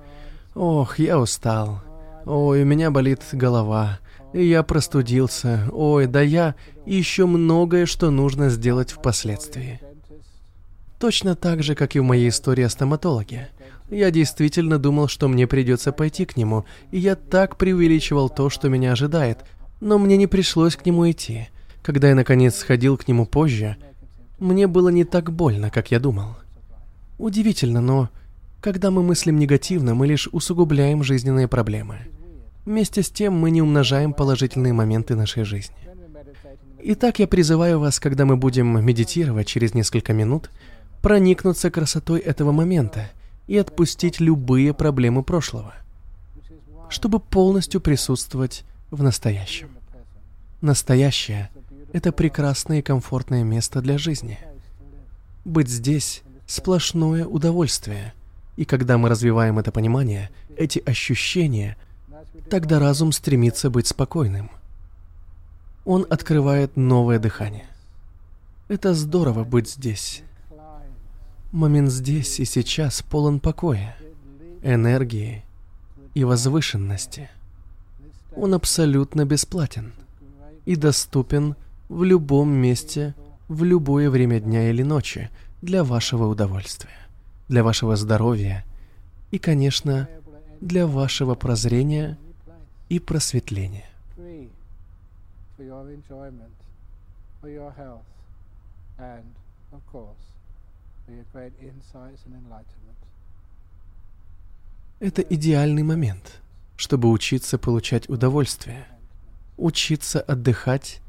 Ох, 0.55 1.01
я 1.01 1.19
устал. 1.19 1.83
Ой, 2.25 2.63
у 2.63 2.67
меня 2.67 2.93
болит 2.93 3.23
голова. 3.33 3.99
Я 4.33 4.63
простудился. 4.63 5.69
Ой, 5.73 6.07
да 6.07 6.21
я... 6.21 6.55
И 6.87 6.95
еще 6.95 7.27
многое, 7.27 7.87
что 7.87 8.11
нужно 8.11 8.49
сделать 8.49 8.93
впоследствии. 8.93 9.81
Точно 11.01 11.35
так 11.35 11.63
же, 11.63 11.75
как 11.75 11.97
и 11.97 12.01
в 12.01 12.05
моей 12.05 12.29
истории 12.29 12.63
о 12.63 12.69
стоматологе. 12.69 13.49
Я 13.91 14.13
действительно 14.13 14.79
думал, 14.79 15.09
что 15.09 15.27
мне 15.27 15.49
придется 15.49 15.91
пойти 15.91 16.25
к 16.25 16.37
нему, 16.37 16.65
и 16.93 16.99
я 16.99 17.17
так 17.17 17.57
преувеличивал 17.57 18.29
то, 18.29 18.49
что 18.49 18.69
меня 18.69 18.93
ожидает, 18.93 19.39
но 19.81 19.99
мне 19.99 20.17
не 20.17 20.29
пришлось 20.29 20.77
к 20.77 20.87
нему 20.87 21.11
идти. 21.11 21.49
Когда 21.83 22.09
я, 22.09 22.15
наконец, 22.15 22.57
сходил 22.57 22.97
к 22.97 23.09
нему 23.09 23.27
позже, 23.27 23.77
мне 24.39 24.69
было 24.69 24.91
не 24.91 25.05
так 25.05 25.33
больно, 25.33 25.71
как 25.71 25.91
я 25.91 25.99
думал. 25.99 26.37
Удивительно, 27.19 27.81
но 27.81 28.11
когда 28.61 28.93
мы 28.93 29.03
мыслим 29.03 29.39
негативно, 29.39 29.95
мы 29.95 30.07
лишь 30.07 30.29
усугубляем 30.31 31.03
жизненные 31.03 31.49
проблемы. 31.49 31.97
Вместе 32.65 33.03
с 33.03 33.11
тем 33.11 33.35
мы 33.35 33.51
не 33.51 33.61
умножаем 33.61 34.13
положительные 34.13 34.73
моменты 34.73 35.17
нашей 35.17 35.43
жизни. 35.45 35.75
Итак, 36.83 37.19
я 37.19 37.27
призываю 37.27 37.81
вас, 37.81 37.99
когда 37.99 38.25
мы 38.25 38.37
будем 38.37 38.85
медитировать 38.85 39.49
через 39.49 39.75
несколько 39.75 40.13
минут, 40.13 40.51
проникнуться 41.03 41.71
красотой 41.71 42.21
этого 42.21 42.53
момента 42.53 43.11
и 43.51 43.59
отпустить 43.59 44.21
любые 44.21 44.73
проблемы 44.73 45.25
прошлого, 45.25 45.75
чтобы 46.89 47.19
полностью 47.19 47.81
присутствовать 47.81 48.65
в 48.93 49.03
настоящем. 49.03 49.71
Настоящее— 50.61 51.51
это 51.93 52.13
прекрасное 52.13 52.79
и 52.79 52.83
комфортное 52.83 53.43
место 53.43 53.81
для 53.81 53.99
жизни. 53.99 54.39
Быть 55.45 55.69
здесь— 55.69 56.23
сплошное 56.47 57.27
удовольствие. 57.27 58.15
И 58.57 58.65
когда 58.65 58.99
мы 58.99 59.09
развиваем 59.09 59.59
это 59.59 59.73
понимание, 59.73 60.31
эти 60.57 60.79
ощущения— 60.87 61.77
тогда 62.51 62.79
разум 62.79 63.11
стремится 63.11 63.69
быть 63.69 63.89
спокойным. 63.89 64.49
Он 65.85 66.07
открывает 66.09 66.77
новое 66.77 67.19
дыхание. 67.19 67.67
Это 68.69 68.95
здорово 68.95 69.43
быть 69.43 69.69
здесь. 69.69 70.23
Момент 71.53 71.91
здесь 71.91 72.39
и 72.39 72.45
сейчас 72.45 73.03
полон 73.03 73.41
покоя, 73.41 73.97
энергии 74.63 75.43
и 76.15 76.23
возвышенности. 76.23 77.29
Он 78.37 78.55
абсолютно 78.55 79.25
бесплатен 79.25 79.93
и 80.65 80.77
доступен 80.77 81.57
в 81.89 82.05
любом 82.05 82.51
месте, 82.51 83.17
в 83.49 83.65
любое 83.65 84.11
время 84.11 84.39
дня 84.39 84.71
или 84.71 84.85
ночи 84.85 85.29
для 85.61 85.83
вашего 85.83 86.27
удовольствия, 86.27 86.97
для 87.49 87.65
вашего 87.65 87.97
здоровья 87.97 88.65
и, 89.33 89.39
конечно, 89.41 90.09
для 90.61 90.87
вашего 90.87 91.35
прозрения 91.35 92.17
и 92.89 93.01
просветления. 93.01 93.91
Это 104.99 105.23
идеальный 105.23 105.83
момент, 105.83 106.41
чтобы 106.77 107.11
учиться 107.11 107.59
получать 107.59 108.09
удовольствие, 108.09 108.87
учиться 109.57 110.21
отдыхать 110.21 111.01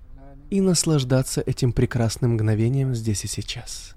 и 0.49 0.61
наслаждаться 0.61 1.41
этим 1.41 1.73
прекрасным 1.73 2.33
мгновением 2.33 2.95
здесь 2.95 3.25
и 3.25 3.27
сейчас. 3.27 3.95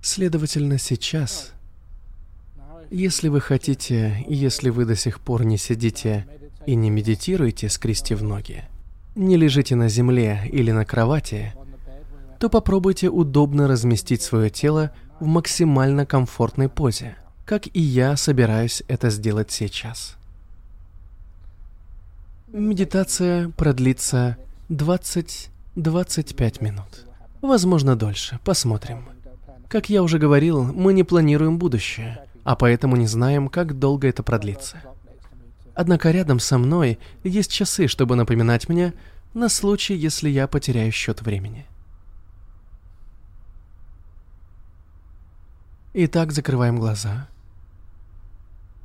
Следовательно, 0.00 0.78
сейчас 0.78 1.52
если 2.90 3.28
вы 3.28 3.40
хотите, 3.40 4.24
если 4.28 4.70
вы 4.70 4.86
до 4.86 4.96
сих 4.96 5.20
пор 5.20 5.44
не 5.44 5.58
сидите 5.58 6.26
и 6.64 6.74
не 6.74 6.88
медитируете, 6.88 7.68
скрестив 7.68 8.22
ноги, 8.22 8.64
не 9.14 9.36
лежите 9.36 9.76
на 9.76 9.88
земле 9.88 10.48
или 10.50 10.70
на 10.70 10.86
кровати, 10.86 11.52
то 12.38 12.48
попробуйте 12.48 13.08
удобно 13.08 13.68
разместить 13.68 14.22
свое 14.22 14.50
тело 14.50 14.92
в 15.20 15.26
максимально 15.26 16.06
комфортной 16.06 16.68
позе, 16.68 17.16
как 17.44 17.66
и 17.74 17.80
я 17.80 18.16
собираюсь 18.16 18.82
это 18.88 19.10
сделать 19.10 19.50
сейчас. 19.50 20.16
Медитация 22.52 23.50
продлится 23.50 24.36
20-25 24.70 26.62
минут. 26.64 27.04
Возможно, 27.42 27.96
дольше. 27.96 28.38
Посмотрим. 28.44 29.04
Как 29.68 29.90
я 29.90 30.02
уже 30.02 30.18
говорил, 30.18 30.64
мы 30.64 30.92
не 30.94 31.04
планируем 31.04 31.58
будущее 31.58 32.24
а 32.48 32.56
поэтому 32.56 32.96
не 32.96 33.06
знаем, 33.06 33.50
как 33.50 33.78
долго 33.78 34.08
это 34.08 34.22
продлится. 34.22 34.80
Однако 35.74 36.10
рядом 36.10 36.40
со 36.40 36.56
мной 36.56 36.98
есть 37.22 37.52
часы, 37.52 37.88
чтобы 37.88 38.16
напоминать 38.16 38.70
мне 38.70 38.94
на 39.34 39.50
случай, 39.50 39.94
если 39.94 40.30
я 40.30 40.46
потеряю 40.46 40.90
счет 40.90 41.20
времени. 41.20 41.66
Итак, 46.00 46.30
закрываем 46.30 46.78
глаза. 46.78 47.26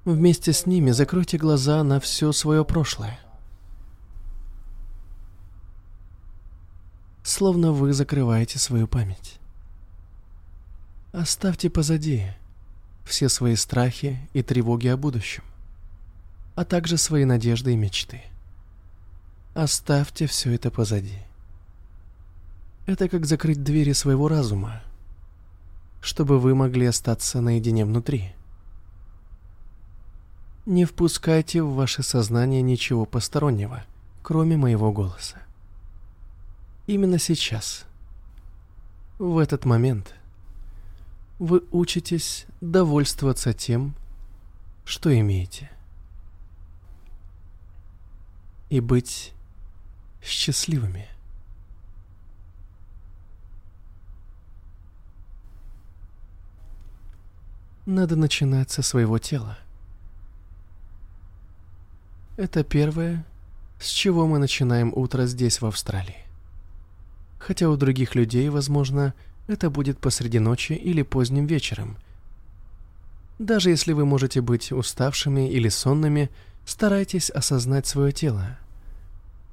Вместе 0.03 0.51
с 0.51 0.65
ними 0.65 0.89
закройте 0.89 1.37
глаза 1.37 1.83
на 1.83 1.99
все 1.99 2.31
свое 2.31 2.65
прошлое. 2.65 3.19
Словно 7.21 7.71
вы 7.71 7.93
закрываете 7.93 8.57
свою 8.57 8.87
память. 8.87 9.37
Оставьте 11.11 11.69
позади 11.69 12.31
все 13.05 13.29
свои 13.29 13.55
страхи 13.57 14.17
и 14.33 14.41
тревоги 14.41 14.87
о 14.87 14.97
будущем, 14.97 15.43
а 16.55 16.65
также 16.65 16.97
свои 16.97 17.25
надежды 17.25 17.73
и 17.73 17.77
мечты. 17.77 18.23
Оставьте 19.53 20.25
все 20.25 20.55
это 20.55 20.71
позади. 20.71 21.19
Это 22.87 23.07
как 23.07 23.27
закрыть 23.27 23.63
двери 23.63 23.91
своего 23.91 24.27
разума, 24.27 24.81
чтобы 26.03 26.37
вы 26.37 26.53
могли 26.53 26.85
остаться 26.85 27.39
наедине 27.39 27.85
внутри. 27.85 28.33
Не 30.65 30.83
впускайте 30.83 31.63
в 31.63 31.75
ваше 31.75 32.03
сознание 32.03 32.61
ничего 32.61 33.05
постороннего, 33.05 33.85
кроме 34.21 34.57
моего 34.57 34.91
голоса. 34.91 35.41
Именно 36.87 37.19
сейчас, 37.19 37.85
в 39.17 39.37
этот 39.37 39.63
момент, 39.63 40.13
вы 41.39 41.63
учитесь 41.71 42.47
довольствоваться 42.59 43.53
тем, 43.53 43.95
что 44.83 45.17
имеете, 45.17 45.71
и 48.69 48.81
быть 48.81 49.31
счастливыми. 50.21 51.07
Надо 57.85 58.15
начинать 58.15 58.71
со 58.71 58.81
своего 58.81 59.19
тела. 59.19 59.57
Это 62.37 62.63
первое, 62.63 63.25
с 63.77 63.89
чего 63.89 64.25
мы 64.25 64.39
начинаем 64.39 64.93
утро 64.95 65.25
здесь, 65.25 65.59
в 65.59 65.65
Австралии. 65.65 66.23
Хотя 67.39 67.69
у 67.69 67.75
других 67.75 68.15
людей, 68.15 68.47
возможно, 68.47 69.13
это 69.47 69.69
будет 69.69 69.99
посреди 69.99 70.39
ночи 70.39 70.71
или 70.71 71.01
поздним 71.01 71.45
вечером. 71.45 71.97
Даже 73.37 73.69
если 73.69 73.91
вы 73.91 74.05
можете 74.05 74.39
быть 74.39 74.71
уставшими 74.71 75.51
или 75.51 75.67
сонными, 75.67 76.29
старайтесь 76.65 77.29
осознать 77.29 77.85
свое 77.85 78.13
тело, 78.13 78.57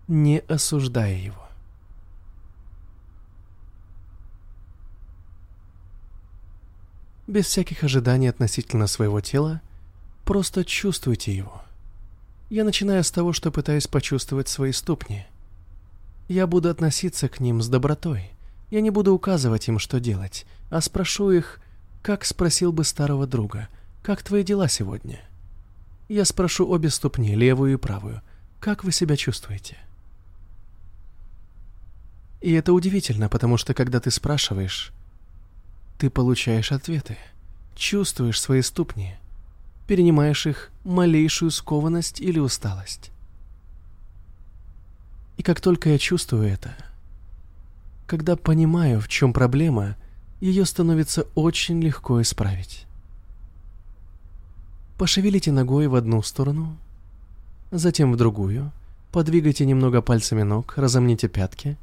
не 0.06 0.38
осуждая 0.38 1.16
его. 1.16 1.50
Без 7.30 7.46
всяких 7.46 7.84
ожиданий 7.84 8.28
относительно 8.28 8.87
своего 8.87 9.22
тела, 9.22 9.62
просто 10.26 10.66
чувствуйте 10.66 11.34
его– 11.34 11.62
я 12.50 12.64
начинаю 12.64 13.04
с 13.04 13.12
того, 13.12 13.32
что 13.32 13.52
пытаюсь 13.52 13.87
почувствовать 13.87 14.49
свои 14.49 14.72
ступни. 14.72 15.25
Я 16.26 16.49
буду 16.49 16.68
относиться 16.68 17.28
к 17.28 17.38
ним 17.38 17.62
с 17.62 17.68
добротой. 17.68 18.32
Я 18.70 18.80
не 18.80 18.90
буду 18.90 19.14
указывать 19.14 19.68
им, 19.68 19.78
что 19.78 20.00
делать, 20.00 20.46
а 20.68 20.80
спрошу 20.80 21.30
их, 21.30 21.60
как 22.02 22.25
спросил 22.25 22.72
бы 22.72 22.82
старого 22.82 23.28
друга, 23.28 23.68
«Как 24.02 24.22
твои 24.25 24.42
дела 24.42 24.66
сегодня?» 24.66 25.20
Я 26.08 26.25
спрошу 26.25 26.68
обе 26.68 26.90
ступни, 26.90 27.37
левую 27.37 27.75
и 27.75 27.76
правую, 27.76 28.20
«Как 28.58 28.82
вы 28.82 28.90
себя 28.90 29.16
чувствуете?» 29.16 29.76
И 32.40 32.52
это 32.52 32.72
удивительно, 32.72 33.28
потому 33.28 33.56
что 33.58 33.75
когда 33.75 34.00
ты 34.00 34.10
спрашиваешь, 34.10 34.92
ты 36.00 36.11
получаешь 36.11 36.73
ответы, 36.73 37.16
чувствуешь 37.76 38.40
свои 38.40 38.62
ступни– 38.62 39.14
перенимаешь 39.90 40.47
их 40.47 40.71
малейшую 40.85 41.50
скованность 41.50 42.21
или 42.21 42.38
усталость. 42.38 43.11
И 45.37 45.42
как 45.42 45.61
только 45.61 45.88
я 45.88 45.99
чувствую 45.99 46.45
это, 46.45 46.76
когда 48.07 48.37
понимаю, 48.37 49.00
в 49.00 49.09
чем 49.09 49.33
проблема, 49.33 49.97
ее 50.39 50.65
становится 50.65 51.26
очень 51.34 51.82
легко 51.82 52.23
исправить. 52.23 52.86
Пошевелите 54.97 55.50
ногой 55.50 55.89
в 55.89 55.97
одну 55.97 56.23
сторону, 56.23 56.76
затем 57.73 58.13
в 58.13 58.17
другую, 58.17 58.71
подвигайте 59.10 59.67
немного 59.67 60.02
пальцами 60.02 60.43
ног, 60.43 60.75
разомните 60.76 61.26
пятки. 61.26 61.76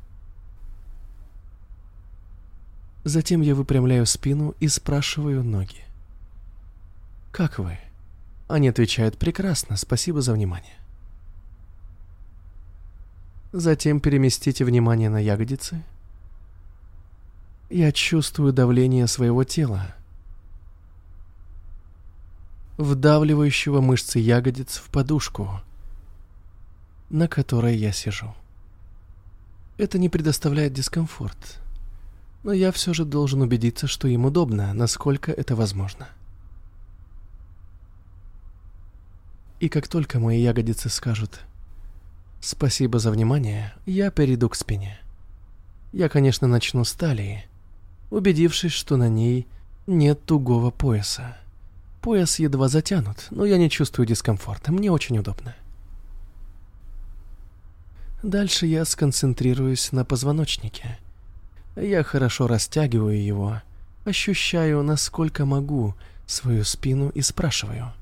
Затем 3.08 3.40
я 3.40 3.56
выпрямляю 3.56 4.06
спину 4.06 4.54
и 4.60 4.68
спрашиваю 4.68 5.42
ноги. 5.42 5.86
«Как 7.32 7.58
вы?» 7.58 7.80
Они 8.50 8.68
отвечают 8.68 9.18
«Прекрасно, 9.18 9.78
спасибо 9.78 10.20
за 10.20 10.34
внимание». 10.34 10.76
Затем 13.54 14.02
переместите 14.02 14.66
внимание 14.66 15.10
на 15.10 15.20
ягодицы. 15.20 15.82
Я 17.70 17.94
чувствую 17.94 18.52
давление 18.52 19.08
своего 19.08 19.46
тела, 19.46 19.96
вдавливающего 22.76 23.80
мышцы 23.80 24.20
ягодиц 24.20 24.80
в 24.80 24.90
подушку, 24.90 25.62
на 27.10 27.30
которой 27.30 27.78
я 27.78 27.94
сижу. 27.94 28.36
Это 29.78 29.98
не 29.98 30.10
предоставляет 30.10 30.74
дискомфорт, 30.74 31.62
но 32.48 32.54
я 32.54 32.72
все 32.72 32.94
же 32.94 33.04
должен 33.04 33.42
убедиться, 33.42 33.88
что 33.88 34.08
им 34.08 34.24
удобно, 34.24 34.74
насколько 34.74 35.34
это 35.34 35.54
возможно. 35.54 36.08
И 39.60 39.68
как 39.68 39.90
только 39.90 40.18
мои 40.22 40.42
ягодицы 40.42 40.88
скажут 40.88 41.42
«Спасибо 42.40 43.00
за 43.00 43.12
внимание», 43.12 43.74
я 43.86 44.12
перейду 44.12 44.48
к 44.48 44.56
спине. 44.56 44.98
Я, 45.92 46.08
конечно, 46.08 46.48
начну 46.48 46.86
с 46.86 46.94
талии, 46.94 47.44
убедившись, 48.12 48.72
что 48.72 48.96
на 48.96 49.10
ней 49.10 49.46
нет 49.86 50.24
тугого 50.24 50.72
пояса. 50.72 51.36
Пояс 52.02 52.40
едва 52.40 52.70
затянут, 52.70 53.28
но 53.30 53.44
я 53.44 53.58
не 53.58 53.70
чувствую 53.70 54.08
дискомфорта, 54.08 54.72
мне 54.72 54.90
очень 54.90 55.20
удобно. 55.20 55.54
Дальше 58.24 58.68
я 58.68 58.86
сконцентрируюсь 58.86 59.92
на 59.92 60.06
позвоночнике. 60.06 60.98
Я 61.80 62.04
хорошо 62.04 62.48
растягиваю 62.48 63.24
его, 63.24 63.62
ощущаю, 64.04 64.84
насколько 64.84 65.46
могу, 65.46 65.96
свою 66.26 66.64
спину 66.64 67.10
и 67.10 67.22
спрашиваю– 67.22 67.94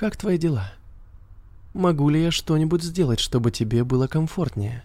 как 0.00 0.16
твои 0.16 0.38
дела? 0.38 0.72
Могу 1.74 2.08
ли 2.08 2.22
я 2.22 2.30
что-нибудь 2.30 2.82
сделать, 2.82 3.20
чтобы 3.20 3.50
тебе 3.50 3.84
было 3.84 4.06
комфортнее? 4.06 4.82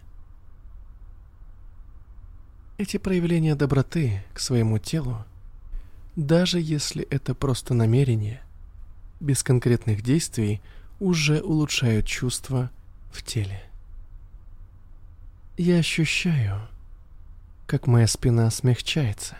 Эти 2.77 2.97
проявления 2.97 3.55
доброты 3.55 4.25
к 4.33 4.41
своему 4.41 4.77
телу, 4.77 5.23
даже 6.17 6.59
если 6.59 7.03
это 7.03 7.33
просто 7.33 7.73
намерение, 7.73 8.41
без 9.21 9.41
конкретных 9.41 10.01
действий, 10.01 10.59
уже 10.99 11.39
улучшают 11.39 12.05
чувства 12.05 12.69
в 13.13 13.23
теле. 13.23 13.63
Я 15.57 15.77
ощущаю, 15.77 16.67
как 17.65 17.87
моя 17.87 18.07
спина 18.07 18.49
смягчается. 18.51 19.37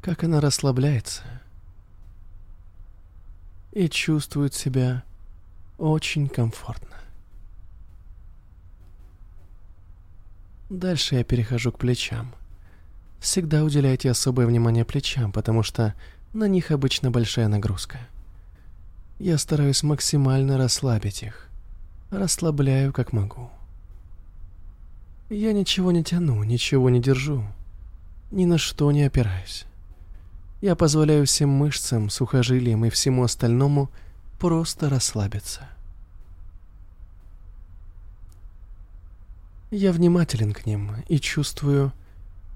как 0.00 0.24
она 0.24 0.40
расслабляется 0.40 1.22
и 3.72 3.88
чувствует 3.88 4.54
себя 4.54 5.04
очень 5.78 6.28
комфортно. 6.28 6.96
Дальше 10.68 11.16
я 11.16 11.24
перехожу 11.24 11.72
к 11.72 11.78
плечам. 11.78 12.34
Всегда 13.18 13.64
уделяйте 13.64 14.10
особое 14.10 14.46
внимание 14.46 14.84
плечам, 14.84 15.32
потому 15.32 15.62
что 15.62 15.94
на 16.32 16.48
них 16.48 16.70
обычно 16.70 17.10
большая 17.10 17.48
нагрузка. 17.48 17.98
Я 19.18 19.36
стараюсь 19.36 19.82
максимально 19.82 20.56
расслабить 20.56 21.22
их. 21.22 21.49
Расслабляю 22.10 22.92
как 22.92 23.12
могу. 23.12 23.50
Я 25.28 25.52
ничего 25.52 25.92
не 25.92 26.02
тяну, 26.02 26.42
ничего 26.42 26.90
не 26.90 27.00
держу. 27.00 27.44
Ни 28.32 28.46
на 28.46 28.58
что 28.58 28.90
не 28.90 29.04
опираюсь. 29.04 29.64
Я 30.60 30.74
позволяю 30.74 31.24
всем 31.24 31.50
мышцам, 31.50 32.10
сухожилиям 32.10 32.84
и 32.84 32.90
всему 32.90 33.22
остальному 33.22 33.90
просто 34.40 34.90
расслабиться. 34.90 35.68
Я 39.70 39.92
внимателен 39.92 40.52
к 40.52 40.66
ним 40.66 40.96
и 41.08 41.20
чувствую, 41.20 41.92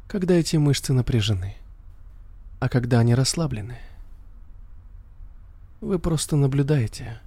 когда 0.08 0.34
эти 0.34 0.56
мышцы 0.56 0.92
напряжены, 0.92 1.54
а 2.58 2.68
когда 2.68 2.98
они 2.98 3.14
расслаблены. 3.14 3.78
Вы 5.80 6.00
просто 6.00 6.34
наблюдаете, 6.34 7.20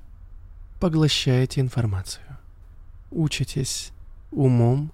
поглощаете 0.80 1.62
информацию, 1.62 2.26
учитесь 3.12 3.92
умом 4.32 4.92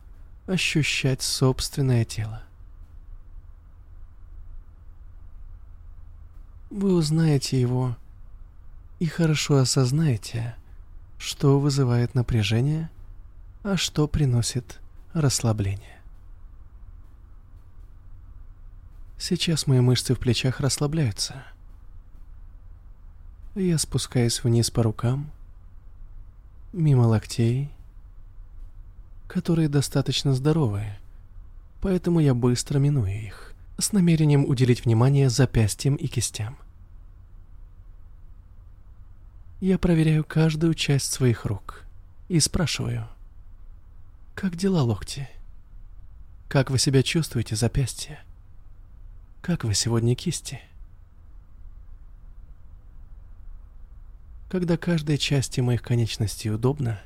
ощущать 0.47 1.21
собственное 1.21 2.05
тело. 2.05 2.43
вы 6.73 6.95
узнаете 6.95 7.61
его 7.61 7.95
и 8.99 9.05
хорошо 9.05 9.57
осознаете, 9.57 10.55
что 11.19 11.59
вызывает 11.59 12.15
напряжение, 12.15 12.89
а 13.61 13.77
что 13.77 14.07
приносит 14.07 14.79
расслабление. 15.13 16.01
Сейчас 19.19 19.67
мои 19.67 19.79
мышцы 19.81 20.15
в 20.15 20.19
плечах 20.19 20.59
расслабляются. 20.59 21.43
Я 23.53 23.77
спускаюсь 23.77 24.43
вниз 24.43 24.71
по 24.71 24.81
рукам, 24.81 25.31
мимо 26.73 27.03
локтей, 27.03 27.69
которые 29.27 29.69
достаточно 29.69 30.33
здоровые, 30.33 30.99
поэтому 31.81 32.19
я 32.19 32.33
быстро 32.33 32.79
миную 32.79 33.13
их, 33.13 33.53
с 33.77 33.91
намерением 33.91 34.45
уделить 34.45 34.83
внимание 34.83 35.29
запястьям 35.29 35.95
и 35.95 36.07
кистям. 36.07 36.57
Я 39.61 39.77
проверяю 39.77 40.25
каждую 40.25 40.73
часть 40.73 41.11
своих 41.11 41.45
рук 41.45 41.85
и 42.27 42.39
спрашиваю, 42.39 43.07
как 44.35 44.55
дела, 44.55 44.81
локти? 44.81 45.29
Как 46.49 46.69
вы 46.69 46.79
себя 46.79 47.03
чувствуете, 47.03 47.55
запястья? 47.55 48.19
Как 49.41 49.63
вы 49.63 49.73
сегодня, 49.73 50.15
кисти? 50.15 50.59
Когда 54.53 54.77
каждой 54.77 55.17
части 55.17 55.61
моих 55.61 55.81
конечностей 55.81 56.51
удобно, 56.51 57.01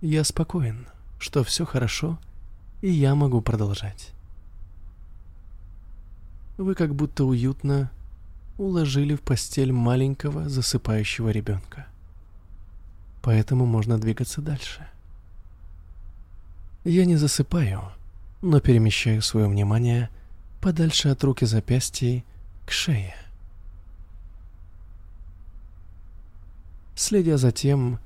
я 0.00 0.24
спокоен, 0.24 0.86
что 1.18 1.44
все 1.44 1.66
хорошо, 1.66 2.18
и 2.80 2.90
я 2.90 3.14
могу 3.14 3.42
продолжать. 3.42 4.12
Вы 6.56 6.74
как 6.74 6.94
будто 6.94 7.26
уютно 7.26 7.90
уложили 8.56 9.14
в 9.14 9.20
постель 9.20 9.72
маленького 9.72 10.48
засыпающего 10.48 11.28
ребенка. 11.28 11.86
Поэтому 13.20 13.66
можно 13.66 13.98
двигаться 13.98 14.40
дальше. 14.40 14.88
Я 16.84 17.04
не 17.04 17.16
засыпаю, 17.16 17.92
но 18.40 18.60
перемещаю 18.60 19.20
свое 19.20 19.46
внимание 19.48 20.08
подальше 20.62 21.10
от 21.10 21.22
рук 21.24 21.42
и 21.42 21.44
запястий 21.44 22.24
к 22.64 22.70
шее. 22.70 23.21
Следя 27.02 27.36
за 27.36 27.50
тем, 27.50 27.98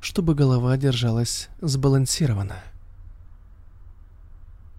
чтобы 0.00 0.34
голова 0.34 0.76
держалась 0.76 1.48
сбалансированно. 1.60 2.62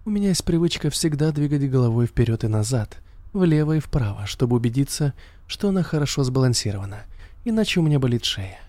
У 0.04 0.10
меня 0.10 0.28
есть 0.28 0.44
привычка 0.44 0.88
всегда 0.88 1.30
двигать 1.32 1.68
головой 1.70 2.06
вперед 2.06 2.44
и 2.44 2.48
назад, 2.48 2.98
влево 3.32 3.76
и 3.76 3.80
вправо, 3.80 4.26
чтобы 4.26 4.56
убедиться, 4.56 5.14
что 5.46 5.68
она 5.68 5.82
хорошо 5.82 6.24
сбалансирована, 6.24 7.04
иначе 7.44 7.80
у 7.80 7.82
меня 7.82 7.98
болит 7.98 8.24
шея. 8.24 8.60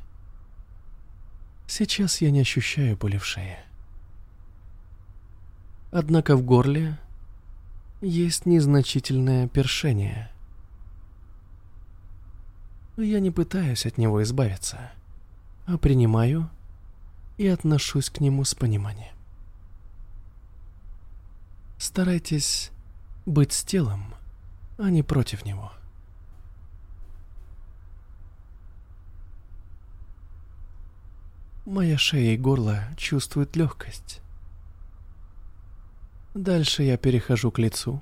Сейчас 1.67 2.21
я 2.21 2.31
не 2.31 2.41
ощущаю 2.41 2.97
боли 2.97 3.17
в 3.17 3.25
шее. 3.25 3.59
Однако 5.91 6.35
в 6.35 6.43
горле 6.43 6.97
есть 8.01 8.45
незначительное 8.45 9.47
першение– 9.47 10.31
я 13.03 13.19
не 13.19 13.29
пытаюсь 13.29 13.85
от 13.85 13.99
него 13.99 14.23
избавиться, 14.23 14.91
а 15.67 15.77
принимаю 15.77 16.49
и 17.37 17.45
отношусь 17.45 18.09
к 18.09 18.21
нему 18.21 18.45
с 18.45 18.55
пониманием. 18.55 19.13
Старайтесь 21.77 22.71
быть 23.25 23.51
с 23.51 23.63
телом, 23.63 24.15
а 24.77 24.89
не 24.89 25.03
против 25.03 25.45
него. 25.45 25.71
Моя 31.65 31.97
шея 31.97 32.33
и 32.33 32.37
горло 32.37 32.85
чувствуют 32.95 33.57
легкость. 33.57 34.21
Дальше 36.33 36.83
я 36.83 36.97
перехожу 36.97 37.51
к 37.51 37.59
лицу. 37.59 38.01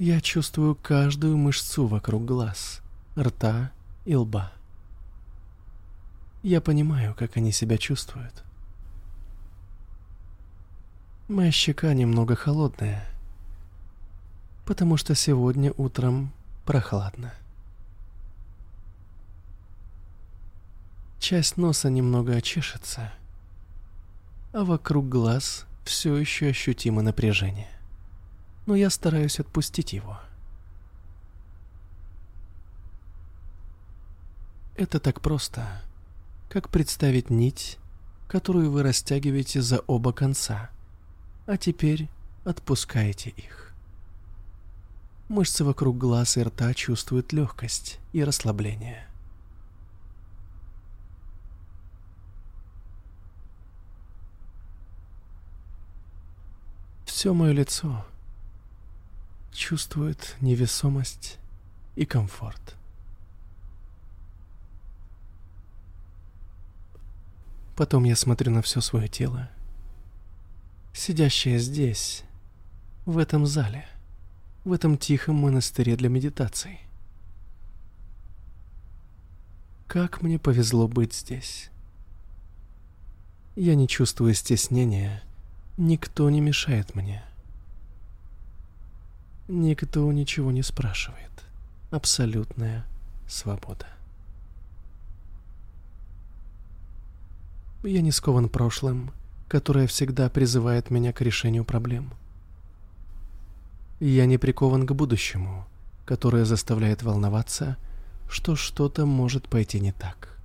Я 0.00 0.20
чувствую 0.20 0.74
каждую 0.74 1.36
мышцу 1.36 1.86
вокруг 1.86 2.24
глаз— 2.24 2.82
рта 3.16 3.70
и 4.04 4.16
лба. 4.16 4.55
Я 6.46 6.60
понимаю, 6.60 7.12
как 7.12 7.36
они 7.36 7.50
себя 7.50 7.76
чувствуют. 7.76 8.44
Моя 11.26 11.50
щека 11.50 11.92
немного 11.92 12.36
холодная, 12.36 13.04
потому 14.64 14.96
что 14.96 15.16
сегодня 15.16 15.72
утром 15.76 16.32
прохладно. 16.64 17.34
Часть 21.18 21.56
носа 21.56 21.90
немного 21.90 22.36
очешется, 22.36 23.12
а 24.52 24.62
вокруг 24.62 25.08
глаз 25.08 25.66
все 25.82 26.14
еще 26.16 26.50
ощутимо 26.50 27.02
напряжение. 27.02 27.76
Но 28.66 28.76
я 28.76 28.90
стараюсь 28.90 29.40
отпустить 29.40 29.94
его. 29.94 30.20
Это 34.76 35.00
так 35.00 35.20
просто, 35.20 35.82
как 36.56 36.70
представить 36.70 37.28
нить, 37.28 37.76
которую 38.28 38.70
вы 38.70 38.82
растягиваете 38.82 39.60
за 39.60 39.80
оба 39.80 40.14
конца, 40.14 40.70
а 41.46 41.58
теперь 41.58 42.08
отпускаете 42.46 43.28
их. 43.28 43.74
Мышцы 45.28 45.64
вокруг 45.64 45.98
глаз 45.98 46.38
и 46.38 46.42
рта 46.42 46.72
чувствуют 46.72 47.34
легкость 47.34 47.98
и 48.14 48.24
расслабление. 48.24 49.06
Все 57.04 57.34
мое 57.34 57.52
лицо 57.52 58.06
чувствует 59.52 60.36
невесомость 60.40 61.36
и 61.96 62.06
комфорт. 62.06 62.76
Потом 67.76 68.04
я 68.04 68.16
смотрю 68.16 68.50
на 68.52 68.62
все 68.62 68.80
свое 68.80 69.06
тело, 69.06 69.50
сидящее 70.94 71.58
здесь, 71.58 72.24
в 73.04 73.18
этом 73.18 73.44
зале, 73.46 73.84
в 74.64 74.72
этом 74.72 74.96
тихом 74.96 75.36
монастыре 75.36 75.94
для 75.94 76.08
медитации. 76.08 76.80
Как 79.86 80.22
мне 80.22 80.38
повезло 80.38 80.88
быть 80.88 81.14
здесь. 81.14 81.70
Я 83.56 83.74
не 83.74 83.86
чувствую 83.86 84.32
стеснения, 84.32 85.22
никто 85.76 86.30
не 86.30 86.40
мешает 86.40 86.94
мне. 86.94 87.22
Никто 89.48 90.10
ничего 90.12 90.50
не 90.50 90.62
спрашивает. 90.62 91.30
Абсолютная 91.90 92.86
свобода. 93.28 93.86
Я 97.86 98.02
не 98.02 98.10
скован 98.10 98.48
прошлым, 98.48 99.12
которое 99.46 99.86
всегда 99.86 100.28
призывает 100.28 100.90
меня 100.90 101.12
к 101.12 101.20
решению 101.20 101.64
проблем. 101.64 102.12
Я 104.00 104.26
не 104.26 104.38
прикован 104.38 104.84
к 104.84 104.92
будущему, 104.92 105.68
которое 106.04 106.44
заставляет 106.44 107.04
волноваться, 107.04 107.76
что 108.28 108.56
что-то 108.56 109.06
может 109.06 109.48
пойти 109.48 109.78
не 109.78 109.92
так. 109.92 110.36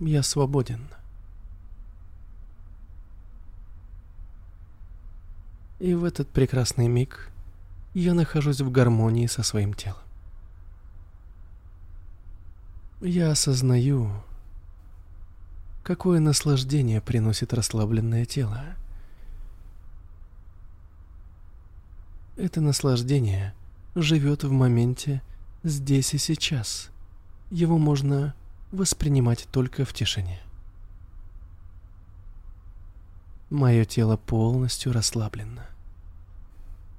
Я 0.00 0.24
свободен. 0.24 0.88
И 5.78 5.94
в 5.94 6.02
этот 6.02 6.28
прекрасный 6.28 6.88
миг 6.88 7.30
я 7.94 8.12
нахожусь 8.12 8.60
в 8.60 8.72
гармонии 8.72 9.28
со 9.28 9.44
своим 9.44 9.72
телом. 9.72 10.11
Я 13.04 13.32
осознаю, 13.32 14.12
какое 15.82 16.20
наслаждение 16.20 17.00
приносит 17.00 17.52
расслабленное 17.52 18.24
тело. 18.26 18.62
Это 22.36 22.60
наслаждение 22.60 23.54
живет 23.96 24.44
в 24.44 24.52
моменте 24.52 25.20
здесь 25.64 26.14
и 26.14 26.18
сейчас. 26.18 26.90
Его 27.50 27.76
можно 27.76 28.36
воспринимать 28.70 29.48
только 29.50 29.84
в 29.84 29.92
тишине. 29.92 30.40
Мое 33.50 33.84
тело 33.84 34.16
полностью 34.16 34.92
расслаблено. 34.92 35.62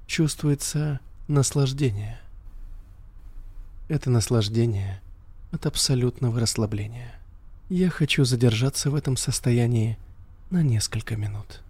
Чувствуется 0.06 1.00
наслаждение. 1.28 2.20
Это 3.88 4.10
наслаждение 4.10 5.00
от 5.54 5.66
абсолютного 5.66 6.40
расслабления. 6.40 7.14
Я 7.70 7.88
хочу 7.88 8.24
задержаться 8.24 8.90
в 8.90 8.94
этом 8.94 9.16
состоянии 9.16 9.96
на 10.50 10.62
несколько 10.62 11.16
минут. 11.16 11.63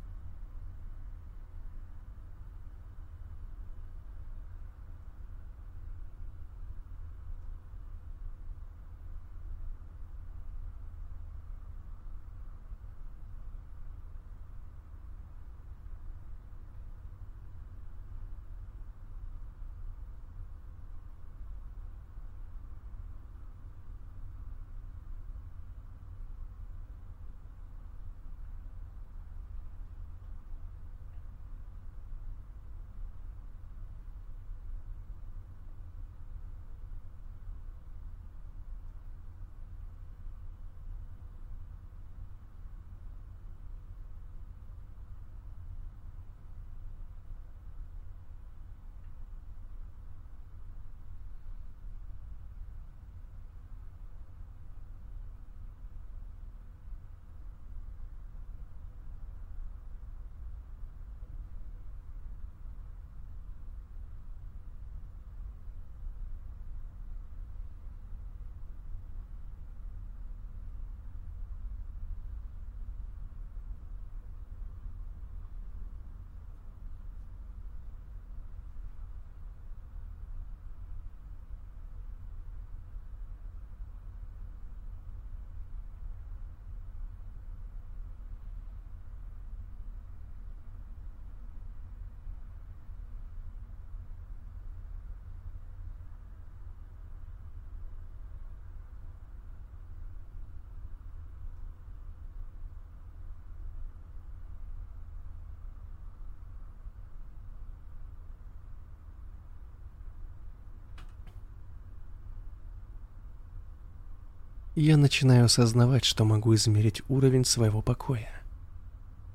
Я 114.74 114.96
начинаю 114.96 115.44
осознавать, 115.44 116.04
что 116.04 116.24
могу 116.24 116.54
измерить 116.54 117.02
уровень 117.08 117.44
своего 117.44 117.80
покоя. 117.80 118.30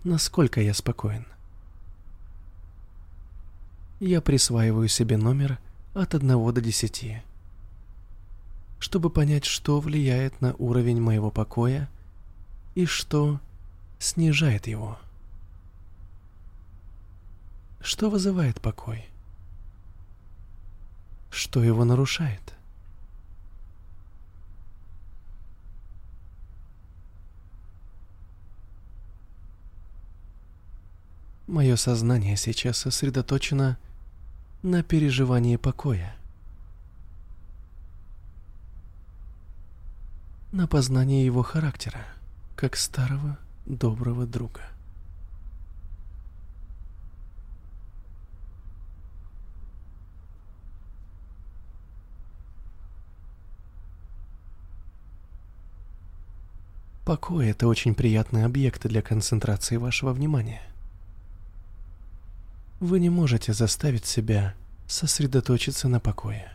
Насколько 0.03 0.61
я 0.61 0.73
спокоен. 0.73 1.25
Я 3.99 4.21
присваиваю 4.21 4.87
себе 4.87 5.17
номер 5.17 5.59
от 5.93 6.15
1 6.15 6.53
до 6.53 6.61
10, 6.61 7.23
чтобы 8.79 9.09
понять, 9.09 9.45
что 9.45 9.79
влияет 9.79 10.39
на 10.41 10.55
уровень 10.55 11.01
моего 11.01 11.31
покоя 11.31 11.89
и 12.75 12.85
что 12.85 13.39
снижает 13.97 14.67
его. 14.67 14.97
Что 17.81 18.09
вызывает 18.09 18.61
покой? 18.61 19.05
Что 21.29 21.63
его 21.63 21.85
нарушает? 21.85 22.58
Мое 31.49 31.77
сознание 31.77 32.37
сейчас 32.37 32.77
сосредоточено 32.77 33.79
на 34.61 34.83
переживании 34.83 35.55
покоя, 35.55 36.15
на 40.51 40.67
познании 40.67 41.25
его 41.25 41.41
характера, 41.41 42.05
как 42.55 42.75
старого 42.75 43.39
доброго 43.65 44.27
друга. 44.27 44.61
Покой– 57.05 57.47
это 57.49 57.67
очень 57.67 57.95
приятный 57.95 58.45
объект 58.45 58.85
для 58.85 59.01
концентрации 59.01 59.77
вашего 59.77 60.13
внимания. 60.13 60.61
Вы 62.79 63.01
не 63.01 63.09
можете 63.09 63.51
заставить 63.51 64.05
себя 64.05 64.55
сосредоточиться 64.87 65.89
на 65.89 65.99
покое. 65.99 66.53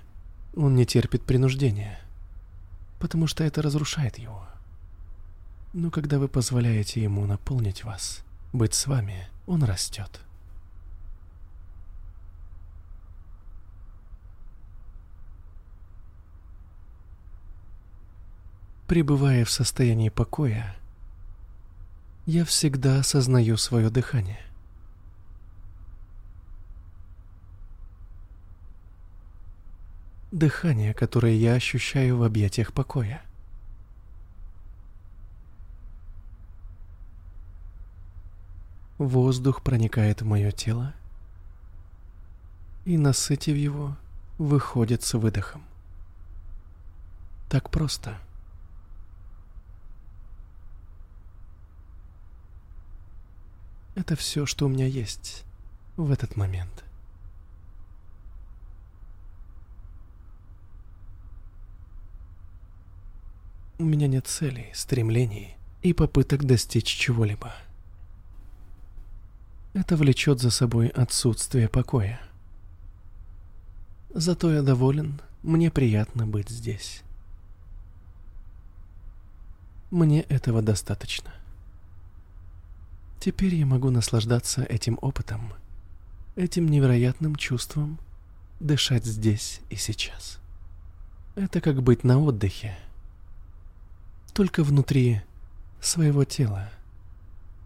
Он 0.56 0.74
не 0.74 0.87
терпит 0.87 1.22
принуждения, 1.22 2.00
потому 2.98 3.26
что 3.26 3.44
это 3.44 3.60
разрушает 3.60 4.16
его. 4.16 4.46
Но 5.74 5.90
когда 5.90 6.18
вы 6.18 6.28
позволяете 6.28 7.02
ему 7.02 7.26
наполнить 7.26 7.84
вас, 7.84 8.24
быть 8.54 8.72
с 8.72 8.87
вами, 8.87 9.28
он 9.46 9.64
растет. 9.64 10.20
Пребывая 18.87 19.44
в 19.44 19.50
состоянии 19.50 20.08
покоя, 20.08 20.74
я 22.24 22.46
всегда 22.46 23.00
осознаю 23.00 23.58
свое 23.58 23.90
дыхание. 23.90 24.40
Дыхание, 30.34 30.92
которое 30.94 31.36
я 31.36 31.54
ощущаю 31.54 32.16
в 32.16 32.24
объятиях 32.24 32.72
покоя. 32.72 33.22
Воздух 38.98 39.62
проникает 39.62 40.22
в 40.22 40.24
мое 40.24 40.50
тело 40.50 40.92
и, 42.84 42.98
насытив 42.98 43.54
его, 43.54 43.96
выходит 44.36 45.04
с 45.04 45.14
выдохом. 45.14 45.62
Так 47.48 47.70
просто. 47.70 48.18
Это 53.94 54.16
все, 54.16 54.46
что 54.46 54.66
у 54.66 54.68
меня 54.68 54.86
есть 54.86 55.44
в 55.96 56.10
этот 56.10 56.34
момент. 56.34 56.84
У 63.84 63.86
меня 63.86 64.06
нет 64.06 64.26
целей, 64.26 64.70
стремлений 64.72 65.58
и 65.82 65.92
попыток 65.92 66.44
достичь 66.44 66.86
чего-либо. 66.86 67.54
Это 69.74 69.98
влечет 69.98 70.40
за 70.40 70.50
собой 70.50 70.88
отсутствие 70.88 71.68
покоя. 71.68 72.18
Зато 74.14 74.50
я 74.50 74.62
доволен, 74.62 75.20
мне 75.42 75.70
приятно 75.70 76.26
быть 76.26 76.48
здесь. 76.48 77.02
Мне 79.90 80.22
этого 80.22 80.62
достаточно. 80.62 81.34
Теперь 83.20 83.54
я 83.54 83.66
могу 83.66 83.90
наслаждаться 83.90 84.62
этим 84.62 84.98
опытом, 85.02 85.52
этим 86.36 86.68
невероятным 86.68 87.36
чувством, 87.36 87.98
дышать 88.60 89.04
здесь 89.04 89.60
и 89.68 89.76
сейчас. 89.76 90.38
Это 91.34 91.60
как 91.60 91.82
быть 91.82 92.02
на 92.02 92.18
отдыхе, 92.18 92.78
только 94.34 94.64
внутри 94.64 95.22
своего 95.80 96.24
тела. 96.24 96.68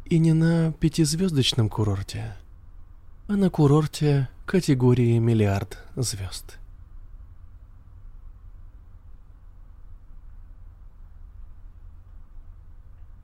И 0.04 0.18
не 0.18 0.32
на 0.34 0.72
пятизвездочном 0.72 1.68
курорте, 1.68 2.36
а 3.26 3.36
на 3.36 3.50
курорте 3.50 4.28
категории 4.46 5.18
миллиард 5.18 5.78
звезд. 5.96 6.58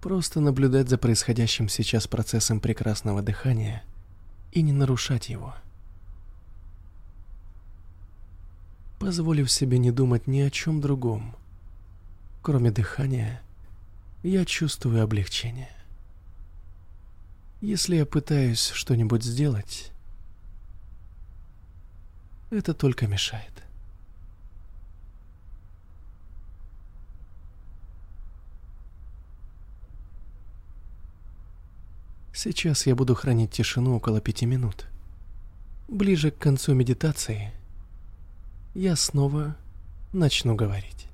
Просто 0.00 0.40
наблюдать 0.40 0.90
за 0.90 0.98
происходящим 0.98 1.70
сейчас 1.70 2.06
процессом 2.06 2.60
прекрасного 2.60 3.22
дыхания 3.22 3.82
и 4.52 4.60
не 4.60 4.72
нарушать 4.72 5.30
его. 5.30 5.54
Позволив 8.98 9.50
себе 9.50 9.78
не 9.78 9.90
думать 9.90 10.26
ни 10.26 10.40
о 10.40 10.50
чем 10.50 10.82
другом, 10.82 11.34
кроме 12.44 12.70
дыхания, 12.70 13.40
я 14.22 14.44
чувствую 14.44 15.02
облегчение. 15.02 15.70
Если 17.62 17.96
я 17.96 18.04
пытаюсь 18.04 18.68
что-нибудь 18.68 19.24
сделать, 19.24 19.90
это 22.50 22.74
только 22.74 23.06
мешает. 23.06 23.50
Сейчас 32.34 32.84
я 32.84 32.94
буду 32.94 33.14
хранить 33.14 33.52
тишину 33.52 33.96
около 33.96 34.20
пяти 34.20 34.44
минут. 34.44 34.86
Ближе 35.88 36.30
к 36.30 36.36
концу 36.36 36.74
медитации 36.74 37.54
я 38.74 38.96
снова 38.96 39.56
начну 40.12 40.54
говорить. 40.54 41.08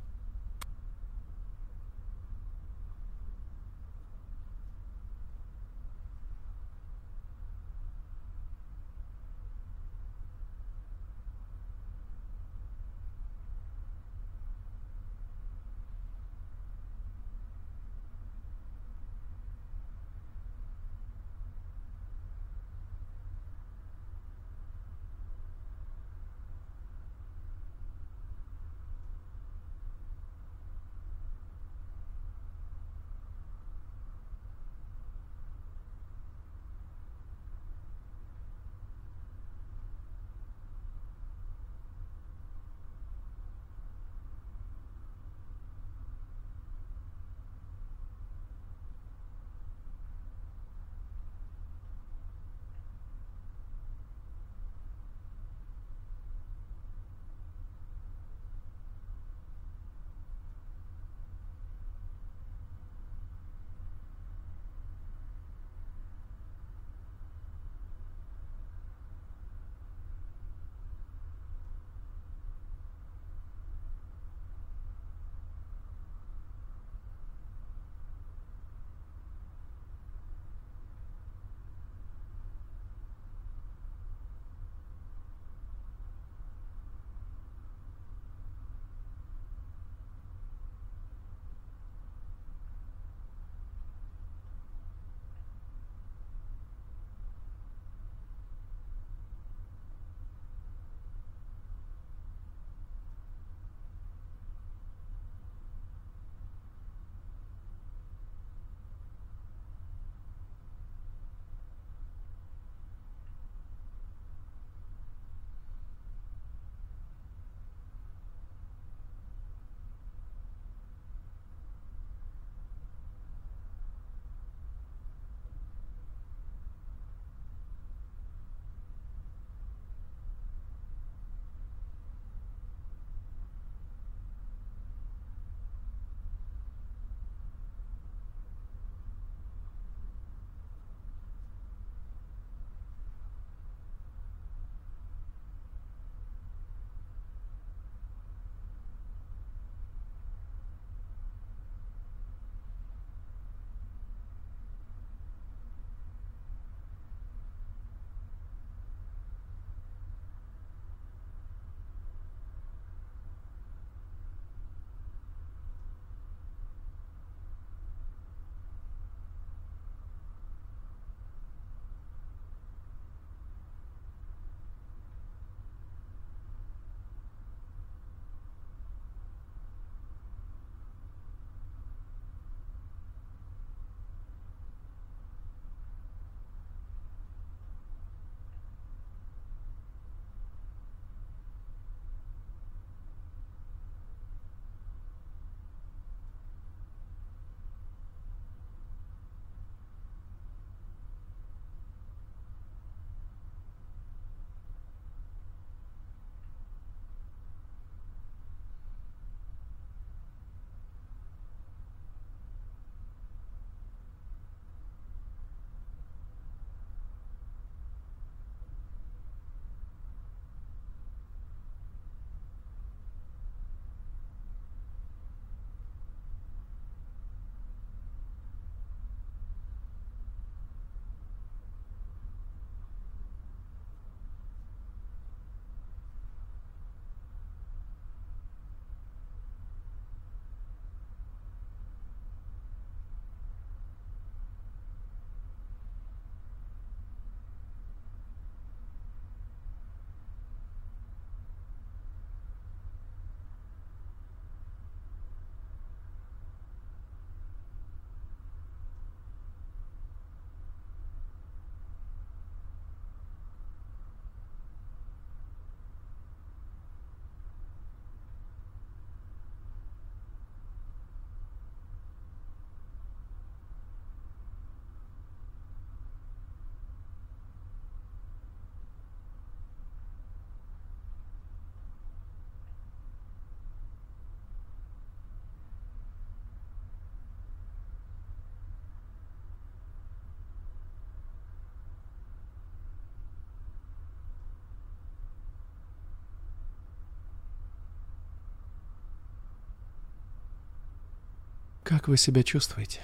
Как 301.90 302.06
вы 302.06 302.16
себя 302.16 302.44
чувствуете? 302.44 303.00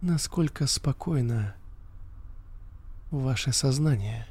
Насколько 0.00 0.68
спокойно 0.68 1.56
ваше 3.10 3.52
сознание? 3.52 4.24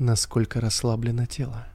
Насколько 0.00 0.60
расслаблено 0.60 1.26
тело? 1.26 1.68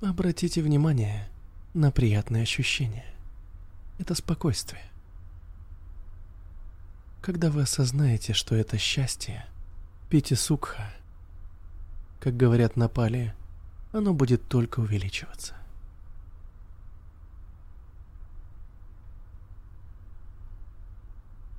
Обратите 0.00 0.62
внимание 0.62 1.28
на 1.74 1.90
приятные 1.90 2.44
ощущения. 2.44 3.15
Это 3.98 4.14
спокойствие. 4.14 4.82
Когда 7.22 7.50
вы 7.50 7.62
осознаете, 7.62 8.32
что 8.32 8.54
это 8.54 8.78
счастье, 8.78 9.46
пите 10.10 10.36
сукха, 10.36 10.92
как 12.20 12.36
говорят 12.36 12.76
на 12.76 12.88
Пали, 12.88 13.34
оно 13.92 14.14
будет 14.14 14.46
только 14.48 14.80
увеличиваться. 14.80 15.54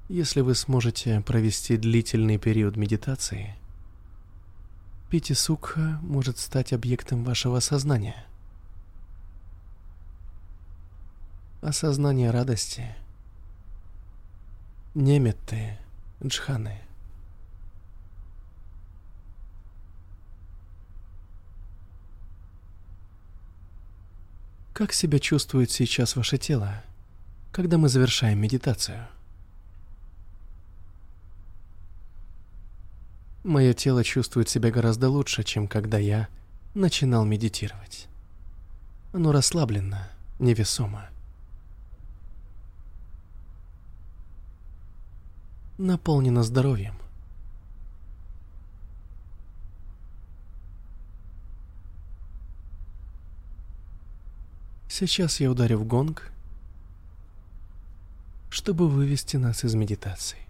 Если 0.09 0.41
вы 0.41 0.55
сможете 0.55 1.19
провести 1.21 1.75
длительный 1.75 2.37
период 2.37 2.77
медитации– 2.77 3.55
Пити 5.09 5.31
Сукха 5.31 5.99
может 6.01 6.37
стать 6.37 6.73
объектом 6.73 7.23
вашего 7.23 7.61
сознания. 7.61 8.25
Осознание 11.61 12.29
радости. 12.29 12.95
Неметты, 14.93 15.79
джханы. 16.23 16.81
Как 24.73 24.93
себя 24.93 25.17
чувствует 25.17 25.71
сейчас 25.71 26.15
ваше 26.15 26.37
тело, 26.37 26.83
когда 27.51 27.79
мы 27.79 27.89
завершаем 27.89 28.39
медитацию? 28.39 29.07
Мое 33.43 33.73
тело 33.73 34.03
чувствует 34.03 34.47
себя 34.47 34.69
гораздо 34.69 35.09
лучше, 35.09 35.41
чем 35.41 35.67
когда 35.67 35.97
я 35.97 36.27
начинал 36.75 37.25
медитировать. 37.25 38.07
Оно 39.11 39.31
расслаблено, 39.31 39.97
невесомо. 40.37 41.09
Наполнено 45.77 46.41
здоровьем. 46.41 46.95
Сейчас 54.89 55.39
я 55.39 55.51
ударю 55.51 55.77
в 55.77 55.85
гонг, 55.85 56.31
чтобы 58.49 58.89
вывести 58.89 59.37
нас 59.37 59.63
из 59.63 59.75
медитации. 59.75 60.46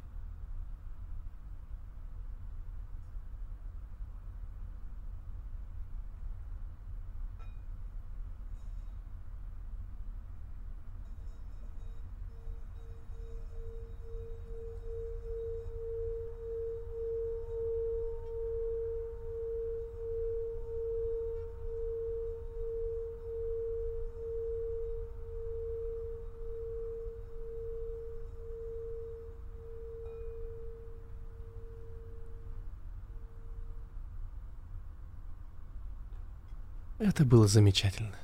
Это 37.00 37.26
было 37.26 37.48
замечательно. 37.48 38.16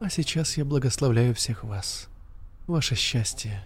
А 0.00 0.10
сейчас 0.10 0.56
я 0.56 0.64
благословляю 0.64 1.34
всех 1.34 1.62
вас, 1.62 2.08
ваше 2.66 2.96
счастье, 2.96 3.64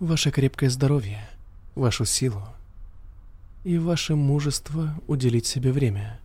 ваше 0.00 0.30
крепкое 0.32 0.68
здоровье, 0.68 1.24
вашу 1.76 2.04
силу 2.04 2.42
и 3.62 3.78
ваше 3.78 4.16
мужество 4.16 4.94
уделить 5.06 5.46
себе 5.46 5.70
время, 5.70 6.20